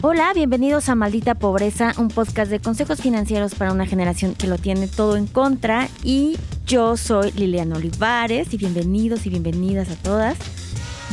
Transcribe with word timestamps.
Hola, 0.00 0.32
bienvenidos 0.32 0.88
a 0.88 0.94
Maldita 0.94 1.34
Pobreza, 1.34 1.92
un 1.98 2.06
podcast 2.06 2.52
de 2.52 2.60
consejos 2.60 3.00
financieros 3.00 3.56
para 3.56 3.72
una 3.72 3.84
generación 3.84 4.36
que 4.36 4.46
lo 4.46 4.56
tiene 4.56 4.86
todo 4.86 5.16
en 5.16 5.26
contra. 5.26 5.88
Y 6.04 6.38
yo 6.66 6.96
soy 6.96 7.32
Liliana 7.32 7.74
Olivares 7.74 8.54
y 8.54 8.58
bienvenidos 8.58 9.26
y 9.26 9.30
bienvenidas 9.30 9.90
a 9.90 9.96
todas 9.96 10.38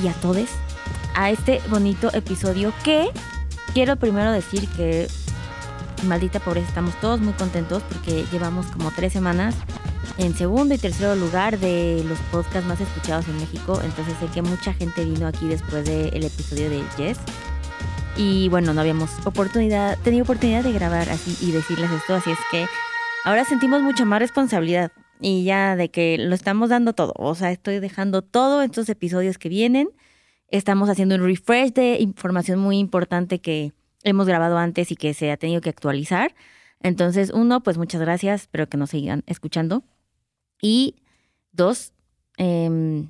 y 0.04 0.07
a 0.07 0.14
todes 0.14 0.52
a 1.16 1.32
este 1.32 1.61
bonito 1.71 2.14
episodio 2.14 2.74
que 2.84 3.10
quiero 3.74 3.96
primero 3.96 4.32
decir 4.32 4.68
que 4.78 5.07
Maldita 6.04 6.39
Pobreza 6.39 6.68
estamos 6.68 6.93
todos 7.02 7.20
muy 7.21 7.33
contentos 7.33 7.82
porque 7.89 8.24
llevamos 8.32 8.68
como 8.68 8.92
tres 8.92 9.14
semanas 9.14 9.56
en 10.20 10.36
segundo 10.36 10.75
y 10.75 10.78
tercer 10.78 11.18
lugar 11.18 11.57
de 11.57 12.06
los 12.07 12.20
podcasts 12.32 12.70
más 12.70 12.79
escuchados 12.79 13.28
en 13.29 13.38
México. 13.38 13.82
Entonces 13.83 14.14
sé 14.20 14.28
que 14.28 14.43
mucha 14.43 14.74
gente 14.74 15.04
vino 15.04 15.25
aquí 15.25 15.47
después 15.47 15.86
del 15.86 16.24
episodio 16.24 16.70
de 16.70 16.83
Jess. 16.97 17.18
Y 18.18 18.47
bueno, 18.47 18.74
no 18.74 18.79
habíamos 18.79 19.11
oportunidad, 19.25 20.00
tenido 20.00 20.23
oportunidad 20.23 20.64
de 20.64 20.71
grabar 20.71 21.10
así 21.10 21.36
y 21.46 21.51
decirles 21.51 21.92
esto, 21.92 22.15
así 22.15 22.32
es 22.32 22.37
que 22.50 22.65
ahora 23.25 23.43
sentimos 23.43 23.82
mucha 23.82 24.06
más 24.06 24.19
responsabilidad 24.19 24.92
y 25.19 25.43
ya 25.43 25.75
de 25.75 25.89
que 25.89 26.18
lo 26.18 26.33
estamos 26.33 26.70
dando 26.70 26.93
todo. 26.93 27.14
O 27.18 27.36
sea, 27.36 27.51
estoy 27.51 27.79
dejando 27.79 28.21
todo 28.21 28.61
estos 28.61 28.87
episodios 28.87 29.37
que 29.37 29.50
vienen. 29.50 29.89
Estamos 30.47 30.89
haciendo 30.89 31.15
un 31.15 31.23
refresh 31.23 31.73
de 31.73 31.97
información 32.00 32.59
muy 32.59 32.78
importante 32.78 33.39
que 33.39 33.73
hemos 34.03 34.28
grabado 34.28 34.58
antes 34.58 34.92
y 34.92 34.95
que 34.95 35.14
se 35.14 35.31
ha 35.31 35.38
tenido 35.38 35.59
que 35.59 35.70
actualizar. 35.70 36.36
Entonces, 36.81 37.31
uno, 37.31 37.64
pues 37.64 37.78
muchas 37.78 38.00
gracias, 38.00 38.44
espero 38.44 38.70
que 38.70 38.78
nos 38.78 38.92
sigan 38.92 39.23
escuchando. 39.28 39.84
Y 40.61 40.95
dos, 41.52 41.92
em, 42.38 43.09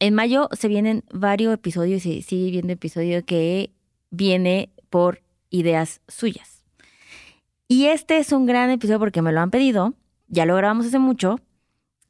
en 0.00 0.14
mayo 0.14 0.48
se 0.52 0.68
vienen 0.68 1.04
varios 1.10 1.54
episodios 1.54 2.04
y 2.04 2.20
sigue 2.20 2.50
viendo 2.50 2.72
episodio 2.72 3.24
que 3.24 3.70
viene 4.12 4.70
por 4.90 5.22
ideas 5.50 6.00
suyas. 6.06 6.62
Y 7.66 7.86
este 7.86 8.18
es 8.18 8.30
un 8.30 8.46
gran 8.46 8.70
episodio 8.70 9.00
porque 9.00 9.22
me 9.22 9.32
lo 9.32 9.40
han 9.40 9.50
pedido, 9.50 9.94
ya 10.28 10.46
lo 10.46 10.54
grabamos 10.54 10.86
hace 10.86 10.98
mucho, 11.00 11.40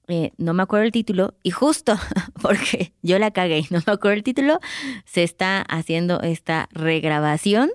eh, 0.09 0.33
no 0.37 0.53
me 0.53 0.65
acuerdo 0.65 0.85
el 0.85 0.93
título, 0.93 1.35
y 1.43 1.51
justo 1.53 1.95
porque 2.43 2.93
yo 3.01 3.19
la 3.19 3.31
cagué 3.31 3.61
y 3.61 3.67
no 3.71 3.81
me 3.87 3.93
acuerdo 3.93 4.17
el 4.17 4.25
título, 4.25 4.59
se 5.07 5.23
está 5.23 5.63
haciendo 5.63 6.21
esta 6.21 6.69
regrabación 6.73 7.71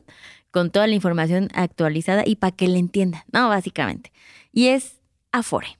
con 0.51 0.69
toda 0.69 0.87
la 0.87 0.95
información 0.95 1.49
actualizada 1.53 2.23
y 2.25 2.35
para 2.35 2.55
que 2.55 2.67
le 2.67 2.79
entiendan, 2.79 3.21
¿no? 3.31 3.47
Básicamente. 3.47 4.11
Y 4.51 4.67
es 4.67 4.99
Afore. 5.31 5.79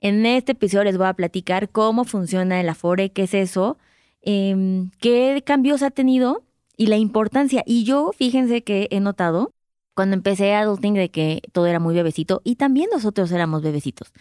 En 0.00 0.26
este 0.26 0.52
episodio 0.52 0.84
les 0.84 0.96
voy 0.96 1.06
a 1.06 1.14
platicar 1.14 1.68
cómo 1.68 2.04
funciona 2.04 2.60
el 2.60 2.68
Afore, 2.68 3.12
qué 3.12 3.24
es 3.24 3.34
eso, 3.34 3.78
em, 4.22 4.90
qué 4.98 5.42
cambios 5.46 5.82
ha 5.82 5.90
tenido 5.90 6.42
y 6.80 6.86
la 6.86 6.96
importancia. 6.96 7.62
Y 7.66 7.84
yo, 7.84 8.10
fíjense 8.16 8.64
que 8.64 8.88
he 8.90 9.00
notado 9.00 9.52
cuando 9.92 10.16
empecé 10.16 10.54
a 10.54 10.60
adulting 10.60 10.94
de 10.94 11.10
que 11.10 11.42
todo 11.52 11.66
era 11.66 11.78
muy 11.78 11.94
bebecito 11.94 12.40
y 12.42 12.56
también 12.56 12.88
nosotros 12.90 13.30
éramos 13.32 13.60
bebecitos. 13.60 14.14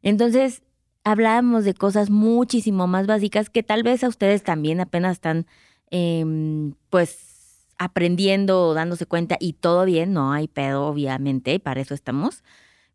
Entonces, 0.00 0.62
hablábamos 1.04 1.64
de 1.66 1.74
cosas 1.74 2.08
muchísimo 2.08 2.86
más 2.86 3.06
básicas 3.06 3.50
que 3.50 3.62
tal 3.62 3.82
vez 3.82 4.02
a 4.02 4.08
ustedes 4.08 4.42
también 4.42 4.80
apenas 4.80 5.12
están, 5.12 5.46
em, 5.90 6.72
pues, 6.88 7.66
aprendiendo 7.76 8.72
dándose 8.72 9.04
cuenta 9.04 9.36
y 9.38 9.52
todo 9.52 9.84
bien, 9.84 10.14
no 10.14 10.32
hay 10.32 10.48
pedo, 10.48 10.86
obviamente, 10.86 11.60
para 11.60 11.82
eso 11.82 11.92
estamos. 11.92 12.42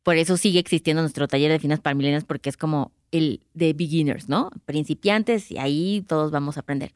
Por 0.01 0.15
eso 0.17 0.35
sigue 0.35 0.59
existiendo 0.59 1.03
nuestro 1.03 1.27
taller 1.27 1.51
de 1.51 1.59
finanzas 1.59 1.83
para 1.83 1.93
milenios 1.93 2.23
porque 2.23 2.49
es 2.49 2.57
como 2.57 2.91
el 3.11 3.41
de 3.53 3.73
beginners, 3.73 4.29
¿no? 4.29 4.49
Principiantes 4.65 5.51
y 5.51 5.59
ahí 5.59 6.03
todos 6.07 6.31
vamos 6.31 6.57
a 6.57 6.61
aprender. 6.61 6.91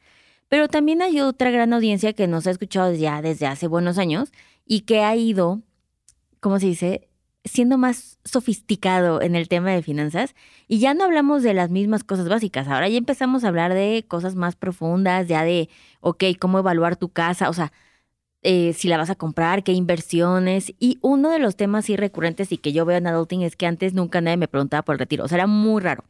Pero 0.48 0.68
también 0.68 1.02
hay 1.02 1.20
otra 1.20 1.50
gran 1.50 1.72
audiencia 1.72 2.12
que 2.12 2.26
nos 2.26 2.46
ha 2.46 2.50
escuchado 2.50 2.92
ya 2.94 3.22
desde 3.22 3.46
hace 3.46 3.66
buenos 3.66 3.98
años 3.98 4.32
y 4.64 4.82
que 4.82 5.02
ha 5.02 5.14
ido, 5.16 5.62
¿cómo 6.40 6.58
se 6.60 6.66
dice? 6.66 7.08
siendo 7.46 7.78
más 7.78 8.18
sofisticado 8.24 9.22
en 9.22 9.36
el 9.36 9.48
tema 9.48 9.70
de 9.70 9.82
finanzas 9.82 10.34
y 10.68 10.78
ya 10.78 10.94
no 10.94 11.04
hablamos 11.04 11.42
de 11.42 11.54
las 11.54 11.70
mismas 11.70 12.04
cosas 12.04 12.28
básicas, 12.28 12.68
ahora 12.68 12.88
ya 12.88 12.98
empezamos 12.98 13.44
a 13.44 13.48
hablar 13.48 13.74
de 13.74 14.04
cosas 14.08 14.34
más 14.34 14.56
profundas, 14.56 15.28
ya 15.28 15.44
de, 15.44 15.68
ok, 16.00 16.24
cómo 16.38 16.58
evaluar 16.58 16.96
tu 16.96 17.10
casa, 17.10 17.48
o 17.48 17.52
sea, 17.52 17.72
eh, 18.42 18.72
si 18.74 18.88
la 18.88 18.98
vas 18.98 19.10
a 19.10 19.16
comprar, 19.16 19.64
qué 19.64 19.72
inversiones. 19.72 20.74
Y 20.78 20.98
uno 21.02 21.30
de 21.30 21.38
los 21.40 21.56
temas 21.56 21.88
recurrentes 21.88 22.52
y 22.52 22.58
que 22.58 22.72
yo 22.72 22.84
veo 22.84 22.98
en 22.98 23.06
Adulting 23.08 23.42
es 23.42 23.56
que 23.56 23.66
antes 23.66 23.94
nunca 23.94 24.20
nadie 24.20 24.36
me 24.36 24.48
preguntaba 24.48 24.82
por 24.82 24.94
el 24.94 25.00
retiro, 25.00 25.24
o 25.24 25.28
sea, 25.28 25.36
era 25.36 25.46
muy 25.46 25.82
raro. 25.82 26.04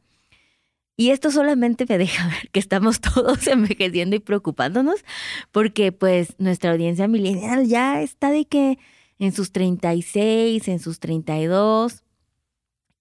Y 0.96 1.10
esto 1.10 1.30
solamente 1.30 1.84
me 1.88 1.98
deja 1.98 2.26
ver 2.28 2.50
que 2.50 2.60
estamos 2.60 3.00
todos 3.00 3.46
envejeciendo 3.46 4.16
y 4.16 4.20
preocupándonos 4.20 5.04
porque 5.52 5.92
pues 5.92 6.34
nuestra 6.38 6.72
audiencia 6.72 7.08
millennial 7.08 7.66
ya 7.66 8.02
está 8.02 8.30
de 8.30 8.46
que 8.46 8.78
en 9.18 9.32
sus 9.32 9.52
36, 9.52 10.68
en 10.68 10.78
sus 10.78 11.00
32 11.00 12.02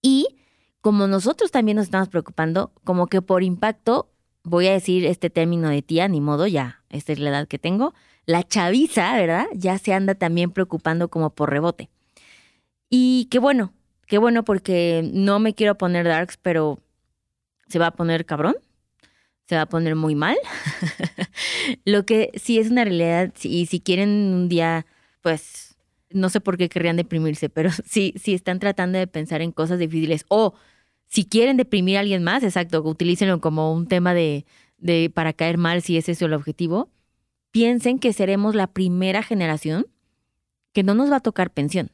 y 0.02 0.28
como 0.80 1.08
nosotros 1.08 1.50
también 1.50 1.76
nos 1.76 1.86
estamos 1.86 2.08
preocupando, 2.08 2.70
como 2.84 3.08
que 3.08 3.20
por 3.20 3.42
impacto, 3.42 4.08
voy 4.44 4.68
a 4.68 4.72
decir 4.72 5.04
este 5.04 5.30
término 5.30 5.68
de 5.68 5.82
tía, 5.82 6.06
ni 6.06 6.20
modo, 6.20 6.46
ya, 6.46 6.84
esta 6.90 7.12
es 7.12 7.18
la 7.18 7.30
edad 7.30 7.48
que 7.48 7.58
tengo, 7.58 7.92
la 8.24 8.44
chaviza, 8.44 9.12
¿verdad? 9.14 9.46
Ya 9.52 9.78
se 9.78 9.92
anda 9.92 10.14
también 10.14 10.52
preocupando 10.52 11.08
como 11.08 11.30
por 11.30 11.50
rebote. 11.50 11.90
Y 12.88 13.26
qué 13.32 13.40
bueno, 13.40 13.72
qué 14.06 14.18
bueno 14.18 14.44
porque 14.44 15.10
no 15.12 15.40
me 15.40 15.54
quiero 15.54 15.76
poner 15.76 16.06
darks, 16.06 16.36
pero 16.36 16.78
se 17.68 17.78
va 17.78 17.88
a 17.88 17.90
poner 17.92 18.26
cabrón, 18.26 18.56
se 19.46 19.56
va 19.56 19.62
a 19.62 19.68
poner 19.68 19.94
muy 19.94 20.14
mal. 20.14 20.36
Lo 21.84 22.04
que 22.04 22.30
sí 22.34 22.58
es 22.58 22.70
una 22.70 22.84
realidad, 22.84 23.32
y 23.42 23.66
si 23.66 23.80
quieren 23.80 24.08
un 24.34 24.48
día, 24.48 24.86
pues 25.22 25.76
no 26.10 26.28
sé 26.28 26.40
por 26.40 26.56
qué 26.56 26.68
querrían 26.68 26.96
deprimirse, 26.96 27.48
pero 27.48 27.70
si, 27.84 28.14
si 28.16 28.34
están 28.34 28.58
tratando 28.58 28.98
de 28.98 29.06
pensar 29.06 29.42
en 29.42 29.52
cosas 29.52 29.78
difíciles 29.78 30.24
o 30.28 30.54
si 31.08 31.24
quieren 31.24 31.56
deprimir 31.56 31.96
a 31.96 32.00
alguien 32.00 32.24
más, 32.24 32.42
exacto, 32.42 32.82
utilícenlo 32.82 33.40
como 33.40 33.72
un 33.72 33.86
tema 33.86 34.12
de, 34.14 34.44
de 34.78 35.10
para 35.14 35.32
caer 35.32 35.58
mal 35.58 35.82
si 35.82 35.96
ese 35.96 36.12
es 36.12 36.22
el 36.22 36.32
objetivo. 36.32 36.90
Piensen 37.52 37.98
que 37.98 38.12
seremos 38.12 38.54
la 38.54 38.66
primera 38.66 39.22
generación 39.22 39.86
que 40.72 40.82
no 40.82 40.94
nos 40.94 41.10
va 41.10 41.16
a 41.16 41.20
tocar 41.20 41.50
pensión 41.50 41.90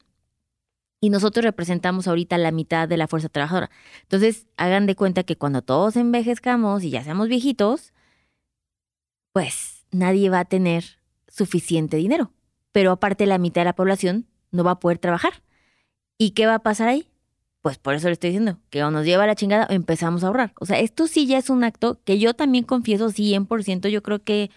y 1.03 1.09
nosotros 1.09 1.43
representamos 1.43 2.07
ahorita 2.07 2.37
la 2.37 2.51
mitad 2.51 2.87
de 2.87 2.95
la 2.95 3.09
fuerza 3.09 3.27
trabajadora. 3.27 3.69
Entonces, 4.03 4.47
hagan 4.55 4.85
de 4.85 4.95
cuenta 4.95 5.23
que 5.23 5.35
cuando 5.35 5.61
todos 5.61 5.97
envejezcamos 5.97 6.81
y 6.85 6.91
ya 6.91 7.03
seamos 7.03 7.27
viejitos, 7.27 7.91
pues 9.33 9.83
nadie 9.91 10.29
va 10.29 10.39
a 10.39 10.45
tener 10.45 10.85
suficiente 11.27 11.97
dinero. 11.97 12.31
Pero 12.71 12.91
aparte 12.91 13.25
la 13.25 13.37
mitad 13.37 13.59
de 13.59 13.65
la 13.65 13.75
población 13.75 14.27
no 14.51 14.63
va 14.63 14.71
a 14.71 14.79
poder 14.79 14.97
trabajar. 14.97 15.43
¿Y 16.17 16.29
qué 16.29 16.45
va 16.45 16.55
a 16.55 16.59
pasar 16.59 16.87
ahí? 16.87 17.09
Pues 17.61 17.77
por 17.77 17.95
eso 17.95 18.07
le 18.07 18.13
estoy 18.13 18.29
diciendo, 18.29 18.59
que 18.69 18.81
o 18.85 18.89
nos 18.89 19.05
lleva 19.05 19.27
la 19.27 19.35
chingada 19.35 19.67
o 19.69 19.73
empezamos 19.73 20.23
a 20.23 20.27
ahorrar. 20.27 20.53
O 20.57 20.65
sea, 20.65 20.79
esto 20.79 21.07
sí 21.07 21.27
ya 21.27 21.37
es 21.37 21.49
un 21.49 21.65
acto 21.65 21.99
que 22.05 22.17
yo 22.17 22.33
también 22.33 22.63
confieso 22.63 23.09
100%, 23.09 23.89
yo 23.89 24.01
creo 24.03 24.23
que 24.23 24.51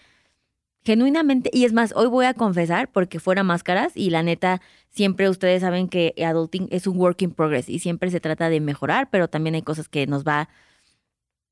genuinamente, 0.87 1.51
y 1.53 1.65
es 1.65 1.73
más, 1.73 1.93
hoy 1.97 2.07
voy 2.07 2.27
a 2.27 2.35
confesar 2.35 2.93
porque 2.93 3.19
fuera 3.19 3.43
máscaras 3.43 3.97
y 3.97 4.11
la 4.11 4.23
neta, 4.23 4.63
siempre 4.89 5.29
ustedes 5.29 5.63
saben 5.63 5.89
que 5.89 6.15
adulting 6.25 6.69
es 6.71 6.87
un 6.87 6.97
work 6.97 7.21
in 7.23 7.33
progress 7.33 7.69
y 7.69 7.81
siempre 7.81 8.09
se 8.13 8.21
trata 8.21 8.49
de 8.49 8.61
mejorar, 8.61 9.11
pero 9.11 9.27
también 9.27 9.57
hay 9.57 9.63
cosas 9.63 9.89
que 9.89 10.07
nos 10.07 10.25
va, 10.25 10.49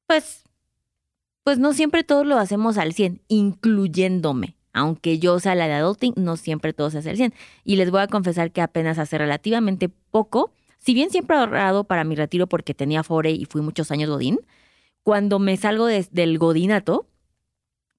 pues, 0.06 0.44
pues 1.42 1.58
no 1.58 1.72
siempre 1.72 2.04
todos 2.04 2.24
lo 2.24 2.38
hacemos 2.38 2.78
al 2.78 2.92
100, 2.92 3.22
incluyéndome. 3.26 4.56
Aunque 4.72 5.18
yo 5.18 5.40
sea 5.40 5.56
la 5.56 5.66
de 5.66 5.74
adulting, 5.74 6.14
no 6.16 6.36
siempre 6.36 6.72
todo 6.72 6.90
se 6.90 6.98
hace 6.98 7.10
al 7.10 7.16
100. 7.16 7.34
Y 7.64 7.76
les 7.76 7.90
voy 7.90 8.02
a 8.02 8.06
confesar 8.06 8.52
que 8.52 8.60
apenas 8.60 8.98
hace 8.98 9.18
relativamente 9.18 9.88
poco, 9.88 10.52
si 10.78 10.94
bien 10.94 11.10
siempre 11.10 11.36
he 11.36 11.40
ahorrado 11.40 11.84
para 11.84 12.04
mi 12.04 12.14
retiro 12.14 12.46
porque 12.46 12.72
tenía 12.72 13.02
fore 13.02 13.32
y 13.32 13.46
fui 13.46 13.62
muchos 13.62 13.90
años 13.90 14.10
godín, 14.10 14.38
cuando 15.02 15.40
me 15.40 15.56
salgo 15.56 15.86
del 15.86 16.38
godinato, 16.38 17.06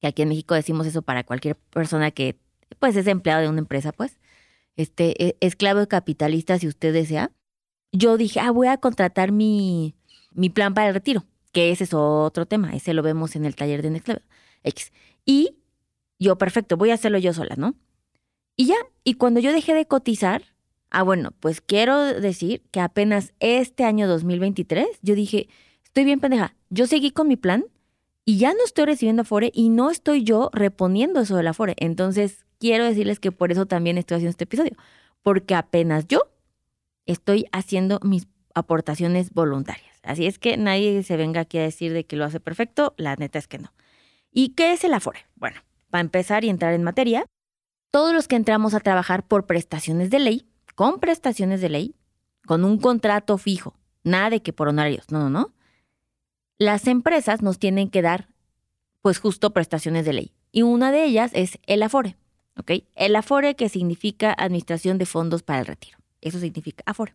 aquí 0.08 0.22
en 0.22 0.30
México 0.30 0.56
decimos 0.56 0.88
eso 0.88 1.02
para 1.02 1.24
cualquier 1.24 1.56
persona 1.56 2.12
que 2.12 2.38
pues 2.80 2.96
es 2.96 3.08
empleado 3.08 3.42
de 3.42 3.50
una 3.50 3.60
empresa, 3.60 3.92
pues, 3.92 4.20
este, 4.76 5.24
e, 5.24 5.38
esclavo 5.40 5.88
capitalista 5.88 6.60
si 6.60 6.68
usted 6.68 6.94
desea, 6.94 7.32
yo 7.92 8.18
dije, 8.18 8.40
ah, 8.40 8.52
voy 8.52 8.68
a 8.68 8.78
contratar 8.78 9.32
mi, 9.32 9.96
mi 10.32 10.50
plan 10.50 10.74
para 10.74 10.90
el 10.90 10.94
retiro, 10.94 11.26
que 11.52 11.72
ese 11.72 11.86
es 11.86 11.94
otro 11.94 12.46
tema, 12.46 12.76
ese 12.76 12.94
lo 12.94 13.04
vemos 13.04 13.36
en 13.36 13.46
el 13.46 13.56
taller 13.56 13.82
de 13.82 13.92
Next 13.92 14.10
X. 14.64 14.92
Y 15.26 15.56
yo, 16.20 16.38
perfecto, 16.38 16.78
voy 16.78 16.92
a 16.92 16.96
hacerlo 16.96 17.18
yo 17.18 17.34
sola, 17.34 17.56
¿no? 17.58 17.76
Y 18.58 18.68
ya, 18.68 18.76
y 19.04 19.16
cuando 19.16 19.40
yo 19.40 19.52
dejé 19.52 19.74
de 19.74 19.86
cotizar, 19.86 20.44
ah, 20.90 21.04
bueno, 21.04 21.34
pues 21.40 21.62
quiero 21.62 22.00
decir 22.00 22.64
que 22.72 22.80
apenas 22.80 23.34
este 23.40 23.84
año 23.84 24.08
2023, 24.08 24.88
yo 25.02 25.16
dije, 25.16 25.48
estoy 25.84 26.06
bien 26.06 26.20
pendeja, 26.20 26.56
yo 26.70 26.88
seguí 26.88 27.12
con 27.12 27.28
mi 27.28 27.38
plan 27.38 27.66
y 28.26 28.38
ya 28.40 28.54
no 28.54 28.64
estoy 28.66 28.86
recibiendo 28.86 29.22
Afore 29.22 29.52
y 29.54 29.70
no 29.70 29.92
estoy 29.92 30.24
yo 30.24 30.50
reponiendo 30.52 31.22
eso 31.22 31.38
del 31.38 31.48
Afore. 31.48 31.76
Entonces, 31.78 32.46
quiero 32.60 32.84
decirles 32.84 33.20
que 33.20 33.32
por 33.32 33.52
eso 33.52 33.68
también 33.68 34.00
estoy 34.00 34.16
haciendo 34.16 34.32
este 34.32 34.46
episodio, 34.46 34.76
porque 35.22 35.54
apenas 35.54 36.08
yo 36.08 36.22
estoy 37.06 37.46
haciendo 37.52 38.00
mis 38.02 38.28
aportaciones 38.56 39.32
voluntarias. 39.32 39.96
Así 40.02 40.26
es 40.26 40.40
que 40.40 40.58
nadie 40.58 41.04
se 41.04 41.18
venga 41.18 41.42
aquí 41.42 41.60
a 41.60 41.64
decir 41.64 41.94
de 41.94 42.06
que 42.06 42.16
lo 42.16 42.26
hace 42.26 42.40
perfecto, 42.40 42.96
la 42.98 43.16
neta 43.16 43.38
es 43.38 43.48
que 43.48 43.60
no. 43.60 43.72
¿Y 44.32 44.50
qué 44.50 44.74
es 44.74 44.84
el 44.84 44.94
Afore? 44.94 45.26
Bueno, 45.36 45.62
para 45.90 46.02
empezar 46.02 46.44
y 46.44 46.50
entrar 46.50 46.74
en 46.74 46.84
materia, 46.84 47.26
todos 47.92 48.14
los 48.14 48.28
que 48.28 48.36
entramos 48.36 48.74
a 48.74 48.80
trabajar 48.80 49.28
por 49.28 49.46
prestaciones 49.46 50.10
de 50.10 50.20
ley, 50.20 50.50
con 50.74 51.00
prestaciones 51.00 51.62
de 51.62 51.70
ley, 51.70 51.96
con 52.46 52.64
un 52.64 52.80
contrato 52.80 53.38
fijo, 53.38 53.78
nada 54.04 54.30
de 54.32 54.42
que 54.42 54.52
por 54.52 54.68
honorarios, 54.68 55.10
no, 55.12 55.20
no, 55.20 55.30
no. 55.30 55.55
Las 56.58 56.88
empresas 56.88 57.42
nos 57.42 57.60
tienen 57.60 57.90
que 57.90 58.02
dar, 58.02 58.30
pues 59.02 59.20
justo 59.20 59.52
prestaciones 59.52 60.06
de 60.06 60.14
ley. 60.14 60.34
Y 60.52 60.62
una 60.62 60.92
de 60.92 61.04
ellas 61.04 61.32
es 61.34 61.60
el 61.68 61.84
Afore, 61.84 62.16
¿ok? 62.58 62.72
El 62.96 63.16
Afore 63.16 63.56
que 63.56 63.68
significa 63.68 64.34
Administración 64.38 64.98
de 64.98 65.06
Fondos 65.06 65.44
para 65.44 65.60
el 65.60 65.66
Retiro. 65.66 65.98
Eso 66.22 66.40
significa 66.40 66.84
Afore. 66.86 67.14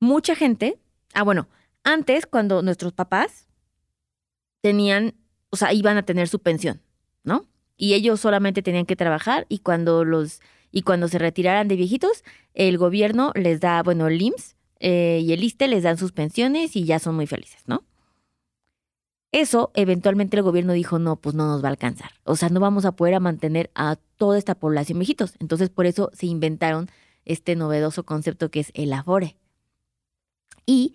Mucha 0.00 0.34
gente, 0.34 0.80
ah, 1.14 1.22
bueno, 1.22 1.48
antes 1.84 2.26
cuando 2.26 2.62
nuestros 2.62 2.92
papás 2.92 3.46
tenían, 4.60 5.14
o 5.50 5.56
sea, 5.56 5.72
iban 5.72 5.96
a 5.96 6.02
tener 6.02 6.28
su 6.28 6.40
pensión, 6.40 6.82
¿no? 7.22 7.46
Y 7.76 7.94
ellos 7.94 8.20
solamente 8.20 8.62
tenían 8.62 8.86
que 8.86 8.96
trabajar 8.96 9.46
y 9.48 9.58
cuando 9.60 10.04
los 10.04 10.40
y 10.72 10.82
cuando 10.82 11.06
se 11.06 11.18
retiraran 11.18 11.68
de 11.68 11.76
viejitos, 11.76 12.24
el 12.54 12.78
gobierno 12.78 13.30
les 13.34 13.60
da, 13.60 13.82
bueno, 13.82 14.08
el 14.08 14.20
IMSS 14.20 14.56
eh, 14.80 15.20
y 15.22 15.32
el 15.32 15.44
ISTE 15.44 15.68
les 15.68 15.82
dan 15.82 15.98
sus 15.98 16.12
pensiones 16.12 16.74
y 16.74 16.84
ya 16.84 16.98
son 16.98 17.14
muy 17.14 17.26
felices, 17.26 17.62
¿no? 17.66 17.84
Eso, 19.32 19.70
eventualmente 19.74 20.36
el 20.36 20.42
gobierno 20.42 20.74
dijo, 20.74 20.98
no, 20.98 21.16
pues 21.16 21.34
no 21.34 21.46
nos 21.46 21.62
va 21.64 21.68
a 21.68 21.70
alcanzar. 21.70 22.10
O 22.24 22.36
sea, 22.36 22.50
no 22.50 22.60
vamos 22.60 22.84
a 22.84 22.92
poder 22.92 23.18
mantener 23.18 23.70
a 23.74 23.96
toda 24.16 24.36
esta 24.36 24.54
población 24.54 24.98
viejitos. 24.98 25.34
Entonces, 25.40 25.70
por 25.70 25.86
eso 25.86 26.10
se 26.12 26.26
inventaron 26.26 26.90
este 27.24 27.56
novedoso 27.56 28.04
concepto 28.04 28.50
que 28.50 28.60
es 28.60 28.70
el 28.74 28.92
Afore. 28.92 29.36
Y 30.66 30.94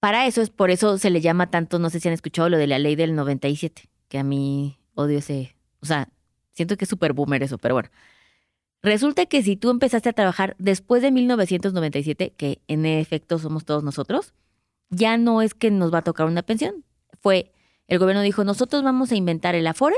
para 0.00 0.26
eso 0.26 0.42
es 0.42 0.50
por 0.50 0.70
eso 0.70 0.98
se 0.98 1.10
le 1.10 1.20
llama 1.20 1.50
tanto, 1.50 1.78
no 1.78 1.90
sé 1.90 2.00
si 2.00 2.08
han 2.08 2.14
escuchado 2.14 2.48
lo 2.48 2.58
de 2.58 2.66
la 2.66 2.78
ley 2.78 2.96
del 2.96 3.14
97, 3.14 3.88
que 4.08 4.18
a 4.18 4.24
mí 4.24 4.78
odio 4.94 5.18
ese, 5.18 5.56
o 5.80 5.86
sea, 5.86 6.08
siento 6.52 6.76
que 6.76 6.84
es 6.84 6.88
súper 6.88 7.12
boomer 7.12 7.42
eso, 7.42 7.58
pero 7.58 7.74
bueno. 7.74 7.90
Resulta 8.82 9.26
que 9.26 9.42
si 9.42 9.56
tú 9.56 9.70
empezaste 9.70 10.08
a 10.08 10.12
trabajar 10.12 10.54
después 10.58 11.02
de 11.02 11.10
1997, 11.10 12.34
que 12.36 12.60
en 12.68 12.86
efecto 12.86 13.38
somos 13.38 13.64
todos 13.64 13.82
nosotros, 13.82 14.32
ya 14.90 15.16
no 15.16 15.42
es 15.42 15.54
que 15.54 15.70
nos 15.70 15.92
va 15.92 15.98
a 15.98 16.02
tocar 16.02 16.26
una 16.26 16.42
pensión. 16.42 16.84
Fue, 17.20 17.52
el 17.86 17.98
gobierno 17.98 18.22
dijo, 18.22 18.44
nosotros 18.44 18.82
vamos 18.82 19.12
a 19.12 19.16
inventar 19.16 19.54
el 19.54 19.66
Afore, 19.66 19.96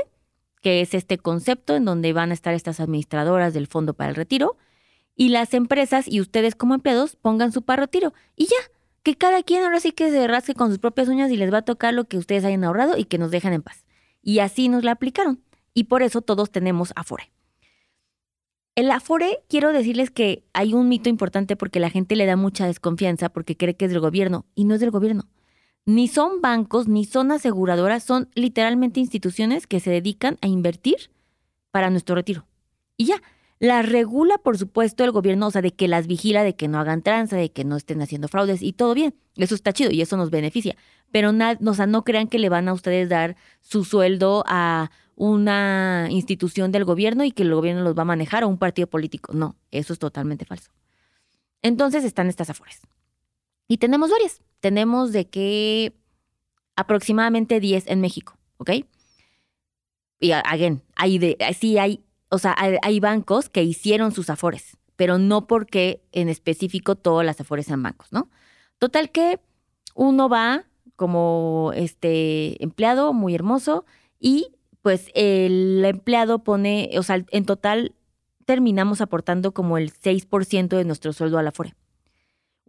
que 0.61 0.81
es 0.81 0.93
este 0.93 1.17
concepto 1.17 1.75
en 1.75 1.85
donde 1.85 2.13
van 2.13 2.31
a 2.31 2.33
estar 2.33 2.53
estas 2.53 2.79
administradoras 2.79 3.53
del 3.53 3.67
Fondo 3.67 3.93
para 3.93 4.09
el 4.09 4.15
Retiro, 4.15 4.57
y 5.19 5.29
las 5.29 5.53
empresas 5.53 6.07
y 6.07 6.21
ustedes 6.21 6.55
como 6.55 6.75
empleados 6.75 7.17
pongan 7.17 7.51
su 7.51 7.61
para 7.63 7.81
retiro. 7.81 8.13
Y 8.37 8.45
ya, 8.45 8.55
que 9.03 9.15
cada 9.15 9.43
quien 9.43 9.63
ahora 9.63 9.81
sí 9.81 9.91
que 9.91 10.09
se 10.11 10.25
rasque 10.29 10.53
con 10.53 10.69
sus 10.69 10.79
propias 10.79 11.09
uñas 11.09 11.29
y 11.29 11.35
les 11.35 11.51
va 11.53 11.57
a 11.57 11.61
tocar 11.63 11.93
lo 11.93 12.05
que 12.05 12.17
ustedes 12.17 12.45
hayan 12.45 12.63
ahorrado 12.63 12.97
y 12.97 13.03
que 13.03 13.17
nos 13.17 13.29
dejen 13.29 13.51
en 13.51 13.61
paz. 13.61 13.85
Y 14.21 14.39
así 14.39 14.69
nos 14.69 14.85
la 14.85 14.93
aplicaron. 14.93 15.41
Y 15.73 15.85
por 15.85 16.03
eso 16.03 16.21
todos 16.21 16.51
tenemos 16.51 16.93
Afore. 16.95 17.33
El 18.75 18.91
Afore, 18.91 19.43
quiero 19.49 19.73
decirles 19.73 20.09
que 20.09 20.45
hay 20.53 20.73
un 20.73 20.87
mito 20.87 21.09
importante 21.09 21.57
porque 21.57 21.81
la 21.81 21.89
gente 21.89 22.15
le 22.15 22.25
da 22.25 22.37
mucha 22.37 22.65
desconfianza 22.65 23.27
porque 23.27 23.57
cree 23.57 23.75
que 23.75 23.85
es 23.85 23.91
del 23.91 23.99
gobierno 23.99 24.45
y 24.55 24.63
no 24.63 24.73
es 24.75 24.79
del 24.79 24.91
gobierno. 24.91 25.27
Ni 25.85 26.07
son 26.07 26.41
bancos, 26.41 26.87
ni 26.87 27.05
son 27.05 27.31
aseguradoras, 27.31 28.03
son 28.03 28.29
literalmente 28.35 28.99
instituciones 28.99 29.67
que 29.67 29.79
se 29.79 29.89
dedican 29.89 30.37
a 30.41 30.47
invertir 30.47 31.11
para 31.71 31.89
nuestro 31.89 32.15
retiro. 32.15 32.45
Y 32.97 33.05
ya, 33.05 33.21
las 33.59 33.87
regula, 33.87 34.37
por 34.37 34.57
supuesto, 34.57 35.03
el 35.03 35.11
gobierno, 35.11 35.47
o 35.47 35.51
sea, 35.51 35.61
de 35.61 35.71
que 35.71 35.87
las 35.87 36.07
vigila, 36.07 36.43
de 36.43 36.55
que 36.55 36.69
no 36.69 36.79
hagan 36.79 37.01
tranza, 37.01 37.35
de 37.35 37.51
que 37.51 37.65
no 37.65 37.75
estén 37.75 38.01
haciendo 38.01 38.29
fraudes 38.29 38.61
y 38.61 38.71
todo 38.71 38.93
bien. 38.93 39.15
Eso 39.35 39.53
está 39.53 39.73
chido 39.73 39.91
y 39.91 40.01
eso 40.01 40.15
nos 40.15 40.29
beneficia. 40.29 40.77
Pero 41.11 41.31
o 41.31 41.73
sea, 41.73 41.85
no 41.85 42.03
crean 42.03 42.27
que 42.27 42.39
le 42.39 42.49
van 42.49 42.69
a 42.69 42.73
ustedes 42.73 43.09
dar 43.09 43.35
su 43.61 43.83
sueldo 43.83 44.43
a 44.47 44.91
una 45.15 46.07
institución 46.09 46.71
del 46.71 46.85
gobierno 46.85 47.25
y 47.25 47.31
que 47.31 47.43
el 47.43 47.53
gobierno 47.53 47.83
los 47.83 47.97
va 47.97 48.03
a 48.03 48.05
manejar 48.05 48.45
o 48.45 48.47
un 48.47 48.57
partido 48.57 48.87
político. 48.87 49.33
No, 49.33 49.57
eso 49.71 49.91
es 49.91 49.99
totalmente 49.99 50.45
falso. 50.45 50.71
Entonces 51.61 52.05
están 52.05 52.27
estas 52.27 52.49
afores. 52.49 52.79
Y 53.67 53.77
tenemos 53.77 54.09
varias. 54.09 54.41
Tenemos 54.59 55.11
de 55.11 55.27
que 55.27 55.93
aproximadamente 56.75 57.59
10 57.59 57.87
en 57.87 58.01
México, 58.01 58.37
¿ok? 58.57 58.71
Y 60.19 60.31
again, 60.31 60.81
hay 60.95 61.17
de, 61.17 61.37
sí 61.57 61.77
hay 61.77 62.03
o 62.29 62.37
sea, 62.37 62.55
hay, 62.57 62.99
bancos 62.99 63.49
que 63.49 63.63
hicieron 63.63 64.11
sus 64.11 64.29
afores, 64.29 64.77
pero 64.95 65.17
no 65.17 65.47
porque 65.47 66.03
en 66.11 66.29
específico 66.29 66.95
todas 66.95 67.25
las 67.25 67.41
afores 67.41 67.65
sean 67.65 67.81
bancos, 67.81 68.11
¿no? 68.11 68.29
Total 68.77 69.09
que 69.11 69.39
uno 69.95 70.29
va 70.29 70.65
como 70.95 71.71
este 71.75 72.63
empleado 72.63 73.13
muy 73.13 73.33
hermoso 73.33 73.85
y 74.19 74.53
pues 74.81 75.09
el 75.15 75.83
empleado 75.83 76.43
pone, 76.43 76.91
o 76.97 77.03
sea, 77.03 77.23
en 77.31 77.45
total 77.45 77.95
terminamos 78.45 79.01
aportando 79.01 79.53
como 79.53 79.77
el 79.77 79.91
6% 79.91 80.77
de 80.77 80.85
nuestro 80.85 81.13
sueldo 81.13 81.39
a 81.39 81.43
la 81.43 81.49
afore. 81.49 81.75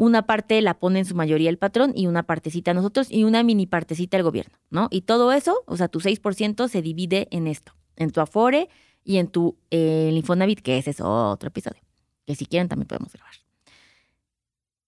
Una 0.01 0.23
parte 0.23 0.63
la 0.63 0.79
pone 0.79 1.01
en 1.01 1.05
su 1.05 1.15
mayoría 1.15 1.51
el 1.51 1.59
patrón 1.59 1.93
y 1.95 2.07
una 2.07 2.23
partecita 2.23 2.73
nosotros 2.73 3.11
y 3.11 3.25
una 3.25 3.43
mini 3.43 3.67
partecita 3.67 4.17
el 4.17 4.23
gobierno, 4.23 4.57
¿no? 4.71 4.89
Y 4.91 5.03
todo 5.03 5.31
eso, 5.31 5.63
o 5.67 5.77
sea, 5.77 5.89
tu 5.89 6.01
6% 6.01 6.69
se 6.69 6.81
divide 6.81 7.29
en 7.31 7.47
esto, 7.47 7.75
en 7.97 8.11
tu 8.11 8.23
afore, 8.23 8.71
y 9.05 9.19
en 9.19 9.29
tu 9.29 9.59
eh, 9.71 10.11
Infonavit, 10.15 10.61
que 10.61 10.79
ese 10.79 10.93
es 10.93 11.03
otro 11.03 11.49
episodio, 11.49 11.83
que 12.27 12.35
si 12.35 12.47
quieren 12.47 12.67
también 12.69 12.89
podemos 12.89 13.13
grabar. 13.13 13.35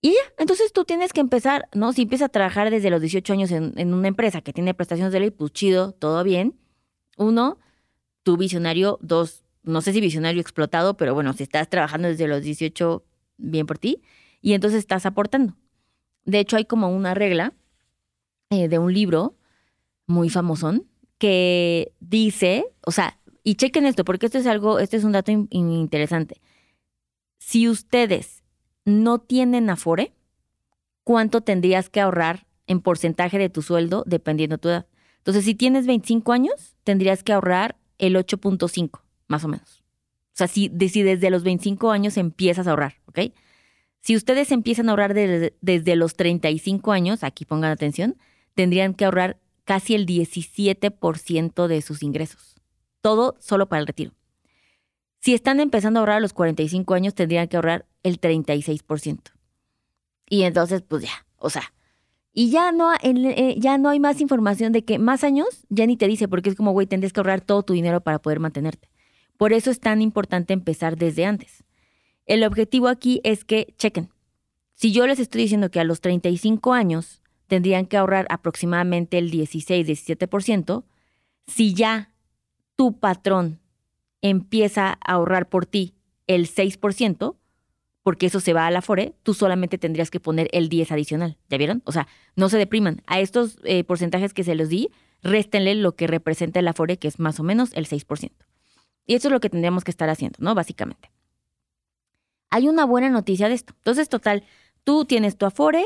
Y 0.00 0.12
ya, 0.12 0.32
entonces 0.38 0.72
tú 0.72 0.86
tienes 0.86 1.12
que 1.12 1.20
empezar, 1.20 1.68
¿no? 1.74 1.92
Si 1.92 2.00
empiezas 2.00 2.26
a 2.26 2.28
trabajar 2.30 2.70
desde 2.70 2.88
los 2.88 3.02
18 3.02 3.34
años 3.34 3.50
en, 3.50 3.74
en 3.76 3.92
una 3.92 4.08
empresa 4.08 4.40
que 4.40 4.54
tiene 4.54 4.72
prestaciones 4.72 5.12
de 5.12 5.20
ley, 5.20 5.30
pues 5.30 5.52
chido, 5.52 5.92
todo 5.92 6.24
bien. 6.24 6.58
Uno, 7.18 7.58
tu 8.22 8.38
visionario. 8.38 8.98
Dos, 9.02 9.44
no 9.62 9.82
sé 9.82 9.92
si 9.92 10.00
visionario 10.00 10.40
explotado, 10.40 10.96
pero 10.96 11.12
bueno, 11.12 11.34
si 11.34 11.42
estás 11.42 11.68
trabajando 11.68 12.08
desde 12.08 12.28
los 12.28 12.42
18, 12.42 13.04
bien 13.36 13.66
por 13.66 13.76
ti. 13.76 14.00
Y 14.42 14.52
entonces 14.52 14.80
estás 14.80 15.06
aportando. 15.06 15.56
De 16.24 16.40
hecho, 16.40 16.56
hay 16.56 16.66
como 16.66 16.88
una 16.88 17.14
regla 17.14 17.54
eh, 18.50 18.68
de 18.68 18.78
un 18.78 18.92
libro 18.92 19.36
muy 20.06 20.28
famosón 20.28 20.86
que 21.18 21.92
dice, 22.00 22.64
o 22.84 22.90
sea, 22.90 23.18
y 23.44 23.54
chequen 23.54 23.86
esto, 23.86 24.04
porque 24.04 24.26
esto 24.26 24.38
es 24.38 24.46
algo, 24.46 24.78
este 24.78 24.96
es 24.96 25.04
un 25.04 25.12
dato 25.12 25.32
interesante. 25.32 26.40
Si 27.38 27.68
ustedes 27.68 28.42
no 28.84 29.18
tienen 29.18 29.70
Afore, 29.70 30.12
¿cuánto 31.04 31.40
tendrías 31.40 31.88
que 31.88 32.00
ahorrar 32.00 32.46
en 32.66 32.80
porcentaje 32.80 33.38
de 33.38 33.48
tu 33.48 33.62
sueldo 33.62 34.04
dependiendo 34.06 34.56
de 34.56 34.60
tu 34.60 34.68
edad? 34.68 34.86
Entonces, 35.18 35.44
si 35.44 35.54
tienes 35.54 35.86
25 35.86 36.32
años, 36.32 36.76
tendrías 36.84 37.22
que 37.22 37.32
ahorrar 37.32 37.76
el 37.98 38.16
8.5, 38.16 39.00
más 39.28 39.44
o 39.44 39.48
menos. 39.48 39.82
O 40.32 40.34
sea, 40.34 40.48
si, 40.48 40.68
desde 40.68 41.30
los 41.30 41.44
25 41.44 41.90
años 41.90 42.16
empiezas 42.16 42.66
a 42.66 42.70
ahorrar, 42.70 42.96
¿ok? 43.06 43.32
Si 44.02 44.14
ustedes 44.16 44.52
empiezan 44.52 44.88
a 44.88 44.92
ahorrar 44.92 45.14
desde, 45.14 45.96
los 45.96 46.14
35 46.16 46.92
años, 46.92 47.24
aquí 47.24 47.44
pongan 47.44 47.70
atención, 47.70 48.18
tendrían 48.54 48.94
que 48.94 49.06
ahorrar 49.06 49.38
casi 49.64 49.94
el 49.94 50.06
17% 50.06 51.66
de 51.68 51.82
sus 51.82 52.02
ingresos 52.02 52.52
todo 53.02 53.36
solo 53.40 53.68
para 53.68 53.80
el 53.80 53.86
retiro. 53.86 54.12
Si 55.18 55.34
están 55.34 55.60
empezando 55.60 55.98
a 55.98 56.00
ahorrar 56.00 56.16
a 56.16 56.20
los 56.20 56.32
45 56.32 56.94
años, 56.94 57.14
tendrían 57.14 57.48
que 57.48 57.56
ahorrar 57.56 57.86
el 58.02 58.18
36%. 58.20 59.20
Y 60.28 60.42
entonces, 60.44 60.82
pues 60.82 61.02
ya, 61.02 61.26
o 61.36 61.50
sea, 61.50 61.74
y 62.32 62.50
ya 62.50 62.72
no, 62.72 62.92
eh, 62.94 63.56
ya 63.58 63.76
no 63.76 63.90
hay 63.90 64.00
más 64.00 64.20
información 64.20 64.72
de 64.72 64.84
que 64.84 64.98
más 64.98 65.22
años 65.22 65.66
ya 65.68 65.86
ni 65.86 65.98
te 65.98 66.08
dice, 66.08 66.26
porque 66.26 66.48
es 66.48 66.56
como, 66.56 66.72
güey, 66.72 66.86
tendrías 66.86 67.12
que 67.12 67.20
ahorrar 67.20 67.42
todo 67.42 67.62
tu 67.62 67.74
dinero 67.74 68.00
para 68.00 68.20
poder 68.20 68.40
mantenerte. 68.40 68.88
Por 69.36 69.52
eso 69.52 69.70
es 69.70 69.80
tan 69.80 70.00
importante 70.00 70.54
empezar 70.54 70.96
desde 70.96 71.26
antes. 71.26 71.62
El 72.26 72.44
objetivo 72.44 72.88
aquí 72.88 73.20
es 73.24 73.44
que, 73.44 73.74
chequen, 73.78 74.10
si 74.74 74.92
yo 74.92 75.06
les 75.06 75.18
estoy 75.18 75.42
diciendo 75.42 75.70
que 75.70 75.80
a 75.80 75.84
los 75.84 76.00
35 76.00 76.72
años 76.72 77.22
tendrían 77.46 77.86
que 77.86 77.96
ahorrar 77.96 78.26
aproximadamente 78.30 79.18
el 79.18 79.30
16-17%, 79.30 80.84
si 81.46 81.74
ya 81.74 82.12
tu 82.76 82.98
patrón 82.98 83.60
empieza 84.22 84.88
a 84.88 85.12
ahorrar 85.12 85.48
por 85.48 85.66
ti 85.66 85.94
el 86.26 86.48
6%, 86.48 87.36
porque 88.02 88.26
eso 88.26 88.40
se 88.40 88.52
va 88.52 88.66
a 88.66 88.70
la 88.70 88.82
FORE, 88.82 89.14
tú 89.22 89.34
solamente 89.34 89.78
tendrías 89.78 90.10
que 90.10 90.20
poner 90.20 90.48
el 90.52 90.68
10 90.68 90.92
adicional. 90.92 91.38
¿Ya 91.48 91.58
vieron? 91.58 91.82
O 91.84 91.92
sea, 91.92 92.08
no 92.34 92.48
se 92.48 92.58
depriman. 92.58 93.02
A 93.06 93.20
estos 93.20 93.58
eh, 93.64 93.84
porcentajes 93.84 94.34
que 94.34 94.44
se 94.44 94.54
los 94.54 94.68
di, 94.68 94.90
réstenle 95.22 95.74
lo 95.74 95.94
que 95.94 96.06
representa 96.06 96.60
el 96.60 96.68
Afore, 96.68 96.96
que 96.96 97.08
es 97.08 97.18
más 97.18 97.38
o 97.38 97.42
menos 97.44 97.70
el 97.74 97.86
6%. 97.86 98.32
Y 99.06 99.14
eso 99.14 99.28
es 99.28 99.32
lo 99.32 99.40
que 99.40 99.50
tendríamos 99.50 99.84
que 99.84 99.90
estar 99.90 100.08
haciendo, 100.08 100.38
¿no? 100.40 100.54
Básicamente. 100.54 101.10
Hay 102.52 102.68
una 102.68 102.84
buena 102.84 103.08
noticia 103.08 103.48
de 103.48 103.54
esto. 103.54 103.72
Entonces, 103.78 104.10
total, 104.10 104.44
tú 104.84 105.06
tienes 105.06 105.38
tu 105.38 105.46
Afore, 105.46 105.84